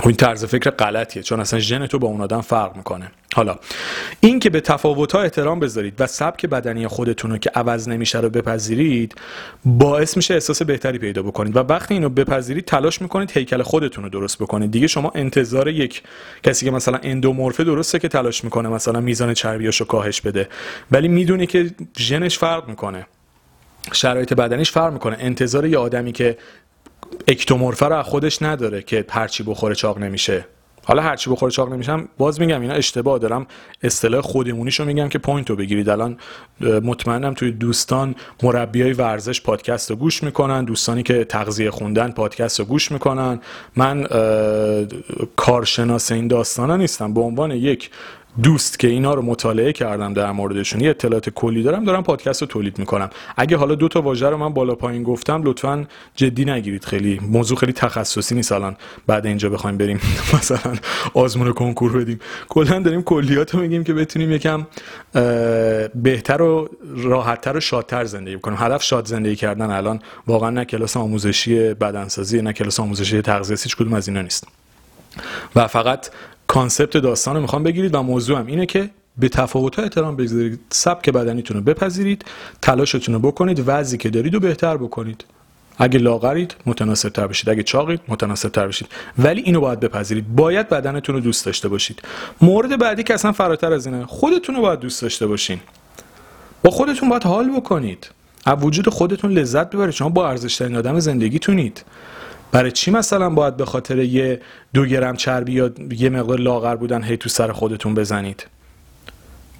این 0.00 0.16
طرز 0.16 0.44
فکر 0.44 0.70
غلطیه 0.70 1.22
چون 1.22 1.40
اصلا 1.40 1.58
ژن 1.58 1.86
تو 1.86 1.98
با 1.98 2.08
اون 2.08 2.20
آدم 2.20 2.40
فرق 2.40 2.76
می‌کنه. 2.76 3.10
حالا 3.34 3.58
این 4.20 4.38
که 4.38 4.50
به 4.50 4.60
تفاوت 4.60 5.12
ها 5.12 5.22
احترام 5.22 5.60
بذارید 5.60 5.94
و 5.98 6.06
سبک 6.06 6.46
بدنی 6.46 6.86
خودتون 6.86 7.30
رو 7.30 7.38
که 7.38 7.50
عوض 7.54 7.88
نمیشه 7.88 8.20
رو 8.20 8.30
بپذیرید 8.30 9.14
باعث 9.64 10.16
میشه 10.16 10.34
احساس 10.34 10.62
بهتری 10.62 10.98
پیدا 10.98 11.22
بکنید. 11.22 11.56
و 11.56 11.58
وقتی 11.58 11.94
اینو 11.94 12.08
بپذیرید 12.08 12.64
تلاش 12.64 13.02
می‌کنید 13.02 13.30
هیکل 13.30 13.62
خودتون 13.62 14.04
رو 14.04 14.10
درست 14.10 14.38
بکنید. 14.38 14.70
دیگه 14.70 14.86
شما 14.86 15.12
انتظار 15.14 15.68
یک 15.68 16.02
کسی 16.42 16.64
که 16.64 16.70
مثلا 16.70 16.98
اندومورفه 17.02 17.64
درسته 17.64 17.98
که 17.98 18.08
تلاش 18.08 18.44
می‌کنه 18.44 18.68
مثلا 18.68 19.00
میزان 19.00 19.34
چربیاشو 19.34 19.84
رو 19.84 19.88
کاهش 19.88 20.20
بده. 20.20 20.48
ولی 20.90 21.08
می‌دونی 21.08 21.46
که 21.46 21.70
ژنش 21.98 22.38
فرق 22.38 22.68
می‌کنه. 22.68 23.06
شرایط 23.92 24.34
بدنیش 24.34 24.70
فرق 24.70 24.92
می‌کنه. 24.92 25.16
انتظار 25.20 25.66
یه 25.66 25.78
آدمی 25.78 26.12
که 26.12 26.38
اکتومورفه 27.28 27.86
رو 27.86 28.02
خودش 28.02 28.42
نداره 28.42 28.82
که 28.82 29.04
هرچی 29.10 29.42
بخوره 29.42 29.74
چاق 29.74 29.98
نمیشه. 29.98 30.46
حالا 30.84 31.02
هرچی 31.02 31.30
بخوره 31.30 31.52
چاق 31.52 31.72
نمیشم 31.72 32.08
باز 32.18 32.40
میگم 32.40 32.60
اینا 32.60 32.74
اشتباه 32.74 33.18
دارم. 33.18 33.46
اصطلاح 33.82 34.20
خودمونیشو 34.20 34.84
میگم 34.84 35.08
که 35.08 35.18
point 35.18 35.50
رو 35.50 35.56
بگیرید. 35.56 35.88
الان 35.88 36.16
مطمئنم 36.60 37.34
توی 37.34 37.50
دوستان 37.50 38.14
مربیای 38.42 38.92
ورزش 38.92 39.40
پادکست 39.40 39.90
رو 39.90 39.96
گوش 39.96 40.22
می‌کنن. 40.22 40.64
دوستانی 40.64 41.02
که 41.02 41.24
تغذیه 41.24 41.70
خوندن 41.70 42.10
پادکست 42.10 42.60
رو 42.60 42.66
گوش 42.66 42.92
می‌کنن. 42.92 43.40
من 43.76 44.06
کارشناس 45.36 46.12
این 46.12 46.28
داستانا 46.28 46.76
نیستم. 46.76 47.14
به 47.14 47.20
عنوان 47.20 47.50
یک 47.50 47.90
دوست 48.42 48.78
که 48.78 48.88
اینا 48.88 49.14
رو 49.14 49.22
مطالعه 49.22 49.72
کردم 49.72 50.12
در 50.12 50.32
موردشون 50.32 50.80
یه 50.80 50.90
اطلاعات 50.90 51.30
کلی 51.30 51.62
دارم 51.62 51.84
دارم 51.84 52.02
پادکست 52.02 52.40
رو 52.40 52.48
تولید 52.48 52.78
می‌کنم. 52.78 53.10
اگه 53.36 53.56
حالا 53.56 53.74
دو 53.74 53.88
تا 53.88 54.02
واژه 54.02 54.28
رو 54.28 54.36
من 54.36 54.54
بالا 54.54 54.74
پایین 54.74 55.02
گفتم 55.02 55.42
لطفا 55.42 55.86
جدی 56.16 56.44
نگیرید 56.44 56.84
خیلی. 56.84 57.20
موضوع 57.22 57.58
خیلی 57.58 57.72
تخصصی 57.72 58.34
نیست 58.34 58.52
الان. 58.52 58.76
بعد 59.06 59.26
اینجا 59.26 59.48
بخوایم 59.48 59.76
بریم 59.76 60.00
مثلا 60.34 60.74
آزمون 61.14 61.52
کنکور 61.52 61.92
بدیم. 61.92 62.20
کلا 62.48 62.78
داریم 62.78 63.02
کلیات 63.02 63.54
رو 63.54 63.60
میگیم 63.60 63.84
که 63.84 63.94
بتونیم 63.94 64.32
یکم 64.32 64.66
بهتر 65.94 66.42
و 66.42 66.68
راحتتر 66.96 67.56
و 67.56 67.60
شادتر 67.60 68.04
زندگی 68.04 68.38
کنیم 68.38 68.58
هدف 68.60 68.82
شاد 68.82 69.06
زندگی 69.06 69.36
کردن 69.36 69.70
الان 69.70 70.00
واقعا 70.26 70.50
نه 70.50 70.64
کلاس 70.64 70.96
آموزشی 70.96 71.74
بدنسازی 71.74 72.42
نه 72.42 72.52
کلاس 72.52 72.80
آموزشی 72.80 73.22
تغذیه 73.22 73.56
هیچ 73.62 73.76
کدوم 73.76 73.92
از 73.92 74.08
اینا 74.08 74.22
نیست. 74.22 74.46
و 75.56 75.66
فقط 75.68 76.08
concept 76.52 76.96
داستان 76.96 77.34
رو 77.34 77.42
می‌خوام 77.42 77.62
بگیرید 77.62 77.94
و 77.94 78.02
موضوع 78.02 78.46
اینه 78.46 78.66
که 78.66 78.90
به 79.18 79.28
تفاوت 79.28 79.78
احترام 79.78 80.16
بگذارید. 80.16 80.60
سبک 80.70 81.10
بدنیتون 81.10 81.56
رو 81.56 81.62
بپذیرید 81.62 82.24
تلاشتون 82.62 83.14
رو 83.14 83.20
بکنید 83.20 83.62
وضعی 83.66 83.98
که 83.98 84.10
دارید 84.10 84.34
رو 84.34 84.40
بهتر 84.40 84.76
بکنید. 84.76 85.24
اگه 85.78 85.98
لاغرید 85.98 86.54
متناسب 86.66 87.08
تر 87.08 87.26
بشید. 87.26 87.50
اگه 87.50 87.62
چاقید 87.62 88.00
متناسب 88.08 88.48
تر 88.48 88.66
بشید. 88.68 88.88
ولی 89.18 89.40
اینو 89.40 89.60
باید 89.60 89.80
بپذیرید. 89.80 90.36
باید 90.36 90.68
بدنتون 90.68 91.14
رو 91.14 91.20
دوست 91.20 91.46
داشته 91.46 91.68
باشید. 91.68 92.02
مورد 92.40 92.78
بعدی 92.78 93.02
که 93.02 93.14
اصلا 93.14 93.32
فراتر 93.32 93.72
از 93.72 93.86
اینه 93.86 94.06
خودتون 94.06 94.54
رو 94.54 94.60
باید 94.60 94.80
دوست 94.80 95.02
داشته 95.02 95.26
باشین. 95.26 95.60
با 96.62 96.70
خودتون 96.70 97.08
باید 97.08 97.24
حال 97.24 97.50
بکنید. 97.50 98.10
از 98.44 98.58
وجود 98.60 98.88
خودتون 98.88 99.30
لذت 99.32 99.70
ببرید. 99.70 99.94
شما 99.94 100.08
با 100.08 100.28
ارزش 100.28 100.62
آدم 100.62 101.00
زندگیتونید. 101.00 101.84
برای 102.52 102.72
چی 102.72 102.90
مثلا 102.90 103.30
باید 103.30 103.56
به 103.56 103.64
خاطر 103.64 103.98
یه 103.98 104.40
دو 104.74 104.86
گرم 104.86 105.16
چربی 105.16 105.52
یا 105.52 105.70
یه 105.90 106.10
مقدار 106.10 106.38
لاغر 106.38 106.76
بودن 106.76 107.02
هی 107.02 107.16
تو 107.16 107.28
سر 107.28 107.52
خودتون 107.52 107.94
بزنید؟ 107.94 108.46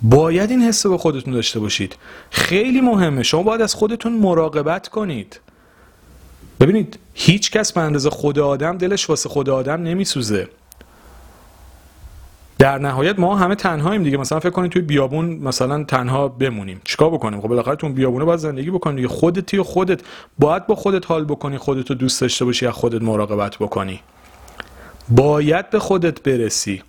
باید 0.02 0.50
این 0.50 0.62
حس 0.62 0.86
به 0.86 0.98
خودتون 0.98 1.32
داشته 1.34 1.60
باشید. 1.60 1.96
خیلی 2.30 2.80
مهمه. 2.80 3.22
شما 3.22 3.42
باید 3.42 3.60
از 3.60 3.74
خودتون 3.74 4.12
مراقبت 4.12 4.88
کنید. 4.88 5.40
ببینید 6.60 6.98
هیچ 7.14 7.50
کس 7.50 7.72
به 7.72 7.80
اندازه 7.80 8.10
خود 8.10 8.38
آدم 8.38 8.78
دلش 8.78 9.10
واسه 9.10 9.28
خود 9.28 9.50
آدم 9.50 9.82
نمیسوزه. 9.82 10.48
در 12.62 12.78
نهایت 12.78 13.18
ما 13.18 13.36
همه 13.36 13.54
تنهاییم 13.54 14.02
دیگه. 14.02 14.16
مثلا 14.16 14.40
فکر 14.40 14.50
کنید 14.50 14.72
توی 14.72 14.82
بیابون 14.82 15.26
مثلا 15.26 15.84
تنها 15.84 16.28
بمونیم. 16.28 16.80
چیکار 16.84 17.10
بکنیم؟ 17.10 17.40
خب 17.40 17.48
بالاخره 17.48 17.76
تو 17.76 17.88
بیابونه 17.88 18.24
باید 18.24 18.40
زندگی 18.40 18.70
بکنیم 18.70 18.96
دیگه. 18.96 19.08
خودتی 19.08 19.58
و 19.58 19.62
خودت. 19.62 20.00
باید 20.38 20.66
با 20.66 20.74
خودت 20.74 21.06
حال 21.06 21.24
بکنی 21.24 21.58
خودت 21.58 21.90
رو 21.90 21.96
دوست 21.96 22.20
داشته 22.20 22.44
باشی 22.44 22.66
از 22.66 22.74
خودت 22.74 23.02
مراقبت 23.02 23.56
بکنی. 23.56 24.00
باید 25.08 25.70
به 25.70 25.78
خودت 25.78 26.22
برسی. 26.22 26.82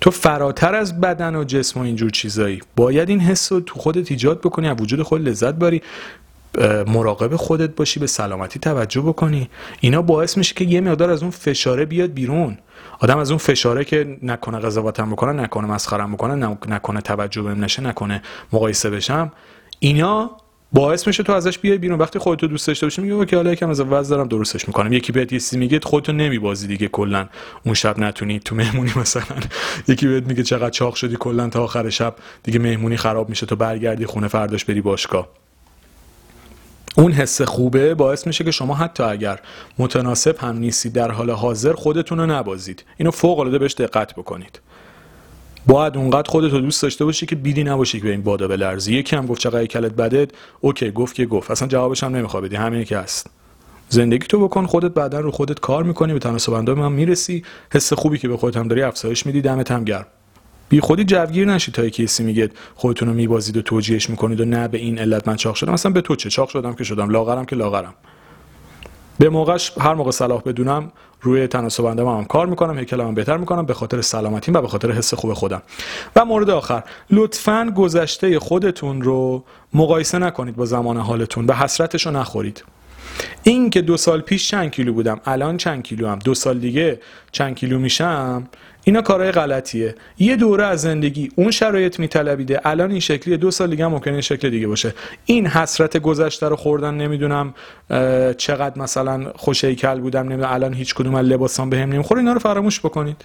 تو 0.00 0.10
فراتر 0.10 0.74
از 0.74 1.00
بدن 1.00 1.36
و 1.36 1.44
جسم 1.44 1.80
و 1.80 1.82
اینجور 1.82 2.10
چیزایی. 2.10 2.60
باید 2.76 3.08
این 3.08 3.20
حس 3.20 3.52
رو 3.52 3.60
تو 3.60 3.78
خودت 3.78 4.10
ایجاد 4.10 4.40
بکنی 4.40 4.68
از 4.68 4.80
وجود 4.80 5.02
خود 5.02 5.28
لذت 5.28 5.54
بری 5.54 5.82
مراقب 6.86 7.36
خودت 7.36 7.70
باشی 7.76 8.00
به 8.00 8.06
سلامتی 8.06 8.58
توجه 8.58 9.00
بکنی. 9.00 9.50
اینا 9.80 10.02
باعث 10.02 10.36
میشه 10.36 10.54
که 10.54 10.64
یه 10.64 10.80
مقدار 10.80 11.10
از 11.10 11.22
اون 11.22 11.30
فشاره 11.30 11.84
بیاد 11.84 12.10
بیرون. 12.10 12.58
آدم 13.00 13.18
از 13.18 13.30
اون 13.30 13.38
فشاره 13.38 13.84
که 13.84 14.18
نکنه 14.22 14.58
قضاوتم 14.58 15.10
بکنه 15.10 15.42
نکنه 15.42 15.66
مسخرم 15.66 16.12
بکنه 16.12 16.56
نکنه 16.68 17.00
توجه 17.00 17.42
بهم 17.42 17.64
نشه 17.64 17.82
نکنه 17.82 18.22
مقایسه 18.52 18.90
بشم. 18.90 19.32
اینا 19.78 20.30
باعث 20.72 21.06
میشه 21.06 21.22
تو 21.22 21.32
ازش 21.32 21.58
بیای 21.58 21.78
بیرون. 21.78 21.98
وقتی 21.98 22.18
خودتو 22.18 22.46
دوست 22.46 22.66
داشته 22.66 22.86
باشی 22.86 23.02
میگه 23.02 23.14
اوکی 23.14 23.36
حالا 23.36 23.52
یکم 23.52 23.70
از 23.70 23.80
وضع 23.80 24.10
دارم 24.16 24.28
درستش 24.28 24.68
می‌کنم. 24.68 24.92
یکی 24.92 25.12
بهت 25.12 25.32
یه 25.32 25.58
میگه 25.58 25.80
خودتو 25.82 26.12
نمیبازی 26.12 26.66
دیگه 26.66 26.88
کلا. 26.88 27.28
اون 27.64 27.74
شب 27.74 27.98
نتونی 27.98 28.38
تو 28.38 28.54
مهمونی 28.54 28.92
مثلا. 28.96 29.36
یکی 29.88 30.06
بهت 30.06 30.26
میگه 30.26 30.42
چقدر 30.42 30.70
چاق 30.70 30.94
شدی 30.94 31.16
کلا 31.16 31.48
تا 31.48 31.64
آخر 31.64 31.90
شب. 31.90 32.14
دیگه 32.42 32.58
مهمونی 32.58 32.96
خراب 32.96 33.28
میشه 33.28 33.46
تو 33.46 33.56
برگردی 33.56 34.06
خونه 34.06 34.28
فرداش 34.28 34.64
بری 34.64 34.80
باشگاه. 34.80 35.28
اون 36.96 37.12
حس 37.12 37.42
خوبه 37.42 37.94
باعث 37.94 38.26
میشه 38.26 38.44
که 38.44 38.50
شما 38.50 38.74
حتی 38.74 39.02
اگر 39.02 39.40
متناسب 39.78 40.36
هم 40.38 40.58
نیستید 40.58 40.92
در 40.92 41.10
حال 41.10 41.30
حاضر 41.30 41.72
خودتون 41.72 42.18
رو 42.18 42.26
نبازید. 42.26 42.84
اینو 42.96 43.10
فوق 43.10 43.38
العاده 43.38 43.58
بهش 43.58 43.74
دقت 43.74 44.14
بکنید. 44.14 44.60
باید 45.66 45.96
اونقدر 45.96 46.30
خودت 46.30 46.52
رو 46.52 46.60
دوست 46.60 46.82
داشته 46.82 47.04
باشی 47.04 47.26
که 47.26 47.36
بیدی 47.36 47.64
نباشی 47.64 47.98
که 47.98 48.04
به 48.04 48.10
این 48.10 48.22
بادا 48.22 48.48
بلرزی. 48.48 48.94
یکی 48.94 49.16
هم 49.16 49.26
گفت 49.26 49.40
چقدر 49.40 49.66
کلت 49.66 49.92
بدت؟ 49.92 50.30
اوکی 50.60 50.90
گفت 50.90 51.14
که 51.14 51.26
گفت. 51.26 51.50
اصلا 51.50 51.68
جوابش 51.68 52.04
هم 52.04 52.16
نمی‌خواد 52.16 52.44
بدی. 52.44 52.56
همینه 52.56 52.84
که 52.84 52.98
هست. 52.98 53.30
زندگی 53.88 54.26
تو 54.26 54.48
بکن 54.48 54.66
خودت 54.66 54.90
بعدا 54.90 55.20
رو 55.20 55.30
خودت 55.30 55.60
کار 55.60 55.84
می‌کنی 55.84 56.12
به 56.12 56.18
تناسب 56.18 56.52
اندام 56.52 56.92
می‌رسی. 56.92 57.42
حس 57.72 57.92
خوبی 57.92 58.18
که 58.18 58.28
به 58.28 58.36
خودت 58.36 58.56
هم 58.56 58.68
داری 58.68 58.82
افزایش 58.82 59.26
میدی 59.26 59.40
دمت 59.40 59.70
هم 59.70 59.84
گرم. 59.84 60.06
بی 60.68 60.80
خودی 60.80 61.04
جوگیر 61.04 61.46
نشید 61.48 61.74
تا 61.74 61.88
کسی 61.88 62.22
میگه 62.22 62.50
خودتون 62.74 63.08
رو 63.08 63.14
میبازید 63.14 63.56
و 63.56 63.62
توجیهش 63.62 64.10
می‌کنید 64.10 64.40
و 64.40 64.44
نه 64.44 64.68
به 64.68 64.78
این 64.78 64.98
علت 64.98 65.28
من 65.28 65.36
چاق 65.36 65.54
شدم. 65.54 65.72
مثلا 65.72 65.92
به 65.92 66.00
تو 66.00 66.16
چه؟ 66.16 66.30
چاق 66.30 66.48
شدم 66.48 66.74
که 66.74 66.84
شدم. 66.84 67.10
لاغرم 67.10 67.44
که 67.44 67.56
لاغرم. 67.56 67.94
به 69.18 69.28
موقعش 69.28 69.72
هر 69.80 69.94
موقع 69.94 70.10
صلاح 70.10 70.42
بدونم 70.42 70.92
روی 71.20 71.46
تناسب 71.46 71.84
اندام 71.84 72.18
هم 72.18 72.24
کار 72.24 72.46
می‌کنم 72.46 72.78
هیکلم 72.78 73.14
بهتر 73.14 73.36
می‌کنم 73.36 73.66
به 73.66 73.74
خاطر 73.74 74.00
سلامتیم 74.00 74.54
و 74.54 74.60
به 74.60 74.68
خاطر 74.68 74.90
حس 74.90 75.14
خوب 75.14 75.32
خودم. 75.32 75.62
و 76.16 76.24
مورد 76.24 76.50
آخر 76.50 76.82
لطفا 77.10 77.72
گذشته 77.76 78.38
خودتون 78.38 79.02
رو 79.02 79.44
مقایسه 79.74 80.18
نکنید 80.18 80.56
با 80.56 80.64
زمان 80.64 80.96
حالتون 80.96 81.46
و 81.46 81.52
حسرتش 81.52 82.06
رو 82.06 82.12
نخورید. 82.12 82.64
این 83.42 83.70
که 83.70 83.82
دو 83.82 83.96
سال 83.96 84.20
پیش 84.20 84.48
چند 84.48 84.70
کیلو 84.70 84.92
بودم 84.92 85.20
الان 85.24 85.56
چند 85.56 85.82
کیلو 85.82 86.08
هم 86.08 86.18
دو 86.18 86.34
سال 86.34 86.58
دیگه 86.58 87.00
چند 87.32 87.54
کیلو 87.54 87.78
میشم؟ 87.78 88.48
اینا 88.84 89.02
کارهای 89.02 89.32
غلطیه. 89.32 89.94
یه 90.18 90.36
دوره 90.36 90.64
از 90.64 90.80
زندگی 90.80 91.30
اون 91.36 91.50
شرایط 91.50 91.98
میطلبیده 91.98 92.60
الان 92.64 92.90
این 92.90 93.00
شکلی 93.00 93.36
دو 93.36 93.50
سال 93.50 93.70
دیگه 93.70 93.86
ممکنه 93.86 94.12
این 94.12 94.22
شکل 94.22 94.50
دیگه 94.50 94.66
باشه. 94.66 94.94
این 95.24 95.46
حسرت 95.46 95.96
گذشته 95.96 96.48
رو 96.48 96.56
خوردن 96.56 96.94
نمی‌دونم 96.94 97.54
چقدر 98.36 98.78
مثلا 98.78 99.32
خوش 99.36 99.64
کل 99.64 100.00
بودم 100.00 100.22
نمی‌دونم 100.22 100.52
الان 100.52 100.74
هیچ 100.74 100.94
کدوم 100.94 101.14
از 101.14 101.26
لباسام 101.26 101.70
بهم 101.70 101.92
نمی‌خوره. 101.92 102.20
اینا 102.20 102.32
رو 102.32 102.38
فراموش 102.38 102.80
بکنید. 102.80 103.24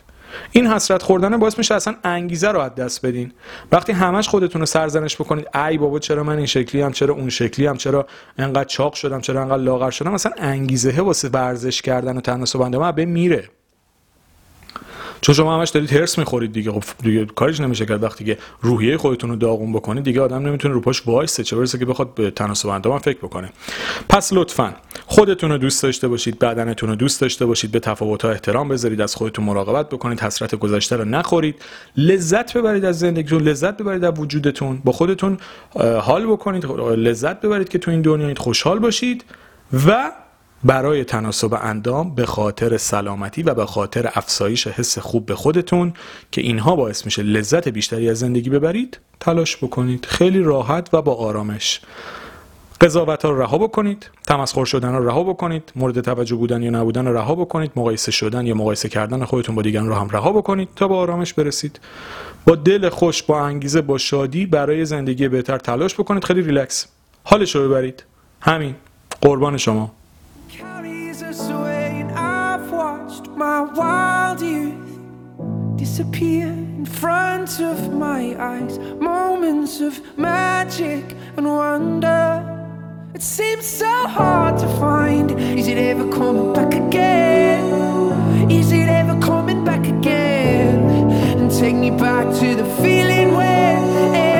این 0.52 0.68
حسرت 0.68 1.04
خوردن 1.04 1.38
باعث 1.38 1.58
میشه 1.58 1.76
اصلا 1.76 1.96
انگیزه 2.04 2.52
رو 2.52 2.60
از 2.60 2.76
دست 2.76 3.06
بدین. 3.06 3.32
وقتی 3.72 3.92
همش 3.92 4.28
خودتون 4.28 4.62
رو 4.62 4.66
سرزنش 4.66 5.16
بکنید 5.16 5.48
ای 5.56 5.78
بابا 5.78 6.00
چرا 6.00 6.24
من 6.24 6.38
این 6.38 6.46
شکلی 6.46 6.82
هم 6.82 6.92
چرا 6.92 7.14
اون 7.14 7.30
شکلی 7.30 7.66
هم 7.66 7.78
چرا 7.78 8.08
انقدر 8.38 8.64
چاق 8.64 8.94
شدم 8.94 9.22
چرا 9.22 9.42
انقدر 9.42 9.64
لاغر 9.64 9.92
شدم 9.92 10.14
اصلا 10.14 10.32
انگیزه 10.38 11.02
واسه 11.02 11.30
ورزش 11.30 11.82
کردن 11.82 12.18
و 12.18 12.22
تناسب 12.22 12.62
اندام 12.62 12.92
به 12.92 13.06
میره. 13.06 13.50
چون 15.24 15.36
شما 15.36 15.58
همش 15.58 15.70
دارید 15.70 15.94
هرس 15.94 16.18
می‌خورید 16.18 16.54
دیگه. 16.54 16.72
خب 16.72 16.84
دیگه 17.04 17.26
کارش 17.26 17.60
نمیشه 17.60 17.86
کرد. 17.86 18.04
وقتی 18.04 18.24
که 18.24 18.38
روحیه 18.62 18.98
خودتون 18.98 19.30
رو 19.30 19.36
داغون 19.36 19.74
بکنید 19.74 20.04
دیگه 20.04 20.22
آدم 20.22 20.48
نمی‌تونه 20.48 20.74
رو 20.74 20.82
پاش 20.82 21.08
وایسه. 21.08 21.44
چه 21.44 21.56
برسه 21.56 21.78
که 21.78 21.86
بخواد 21.86 22.14
به 22.14 22.32
تناسب 22.32 22.70
اندام 22.70 23.00
فکر 23.00 23.18
بکنه. 23.18 23.50
پس 24.10 24.34
لطفا 24.34 24.76
خودتون 25.06 25.52
رو 25.52 25.58
دوست 25.58 25.84
داشته 25.84 26.08
باشید 26.08 26.40
بدنتون 26.40 26.90
رو 26.90 26.96
دوست 26.96 27.22
داشته 27.22 27.46
باشید 27.46 27.72
به 27.72 27.80
تفاوت‌ها 27.80 28.32
احترام 28.32 28.68
بذارید 28.70 29.02
از 29.02 29.16
خودتون 29.16 29.46
مراقبت 29.46 29.90
بکنید 29.90 30.20
حسرت 30.20 30.56
گذشته 30.56 30.96
رو 30.96 31.06
نخورید. 31.06 31.56
لذت 31.98 32.58
ببرید 32.58 32.86
از 32.86 33.00
زندگیتون 33.00 33.42
لذت 33.42 33.78
ببرید 33.78 34.04
از 34.04 34.20
وجودتون. 34.20 34.82
با 34.86 34.92
خودتون 34.92 35.38
حال 36.02 36.26
بکنید 36.26 36.66
لذت 36.66 37.42
ببرید 37.42 37.70
که 37.70 37.78
تو 37.78 37.92
این 37.92 38.02
دنیا 38.02 38.34
خوشحال 38.38 38.80
باشید 38.80 39.26
و 39.88 40.12
برای 40.64 41.04
تناسب 41.04 41.54
اندام 41.54 42.16
به 42.16 42.26
خاطر 42.26 42.78
سلامتی 42.78 43.44
و 43.44 43.54
به 43.54 43.66
خاطر 43.66 44.12
افزایش 44.14 44.68
حس 44.68 45.00
خوب 45.00 45.26
به 45.26 45.36
خودتون 45.36 45.94
که 46.32 46.42
اینها 46.42 46.76
باعث 46.76 47.06
میشه 47.06 47.24
لذت 47.24 47.68
بیشتری 47.68 48.10
از 48.10 48.20
زندگی 48.20 48.50
ببرید 48.50 49.00
تلاش 49.20 49.58
بکنید. 49.58 50.06
خیلی 50.06 50.40
راحت 50.40 50.94
و 50.94 51.02
با 51.02 51.16
آرامش. 51.16 51.82
قضاوت 52.82 53.26
ها 53.26 53.32
رو 53.32 53.42
رها 53.42 53.58
بکنید 53.58 54.10
تمسخر 54.28 54.66
شدن 54.66 54.96
رو 54.96 55.08
رها 55.08 55.24
بکنید 55.24 55.72
مورد 55.76 56.02
توجه 56.02 56.36
بودن 56.36 56.64
یا 56.64 56.72
نبودن 56.72 57.08
رو 57.08 57.18
رها 57.18 57.36
بکنید 57.36 57.72
مقایسه 57.76 58.12
شدن 58.12 58.46
یا 58.46 58.56
مقایسه 58.56 58.90
کردن 58.90 59.26
خودتون 59.26 59.56
با 59.56 59.62
دیگران 59.62 59.88
رو 59.88 59.94
هم 59.96 60.10
رها 60.10 60.32
بکنید 60.32 60.70
تا 60.76 60.88
با 60.88 60.98
آرامش 60.98 61.34
برسید. 61.34 61.80
با 62.46 62.56
دل 62.56 62.90
خوش 62.90 63.24
با 63.24 63.42
انگیزه 63.42 63.82
با 63.82 63.98
شادی 63.98 64.46
برای 64.46 64.86
زندگی 64.86 65.28
بهتر 65.28 65.58
تلاش 65.58 65.94
بکنید 65.94 66.24
خیلی 66.24 66.42
ریلکس. 66.42 66.88
حالش 67.24 67.56
رو 67.56 67.70
ببرید. 67.70 68.04
همین. 68.42 68.76
قربان 69.22 69.58
شما. 69.58 69.92
My 73.44 73.62
wild 73.62 74.40
youth 74.40 74.98
disappear 75.76 76.48
in 76.48 76.86
front 76.86 77.60
of 77.60 77.78
my 77.92 78.22
eyes. 78.40 78.80
Moments 79.12 79.82
of 79.82 79.94
magic 80.18 81.04
and 81.36 81.46
wonder. 81.46 82.26
It 83.14 83.22
seems 83.22 83.66
so 83.66 83.96
hard 84.18 84.58
to 84.60 84.68
find. 84.84 85.28
Is 85.60 85.68
it 85.68 85.78
ever 85.78 86.10
coming 86.20 86.54
back 86.54 86.74
again? 86.74 87.66
Is 88.50 88.72
it 88.72 88.88
ever 88.88 89.20
coming 89.20 89.66
back 89.66 89.86
again? 89.98 90.80
And 91.38 91.52
take 91.52 91.76
me 91.76 91.92
back 91.92 92.26
to 92.40 92.48
the 92.62 92.68
feeling 92.82 93.30
where 93.36 94.33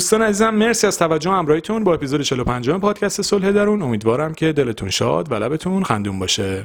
دوستان 0.00 0.22
عزیزم 0.22 0.54
مرسی 0.54 0.86
از 0.86 0.98
توجه 0.98 1.30
همراهیتون 1.30 1.84
با 1.84 1.94
اپیزود 1.94 2.20
45 2.20 2.70
پادکست 2.70 3.22
صلح 3.22 3.52
درون. 3.52 3.82
امیدوارم 3.82 4.34
که 4.34 4.52
دلتون 4.52 4.90
شاد 4.90 5.32
و 5.32 5.34
لبتون 5.34 5.84
خندون 5.84 6.18
باشه. 6.18 6.64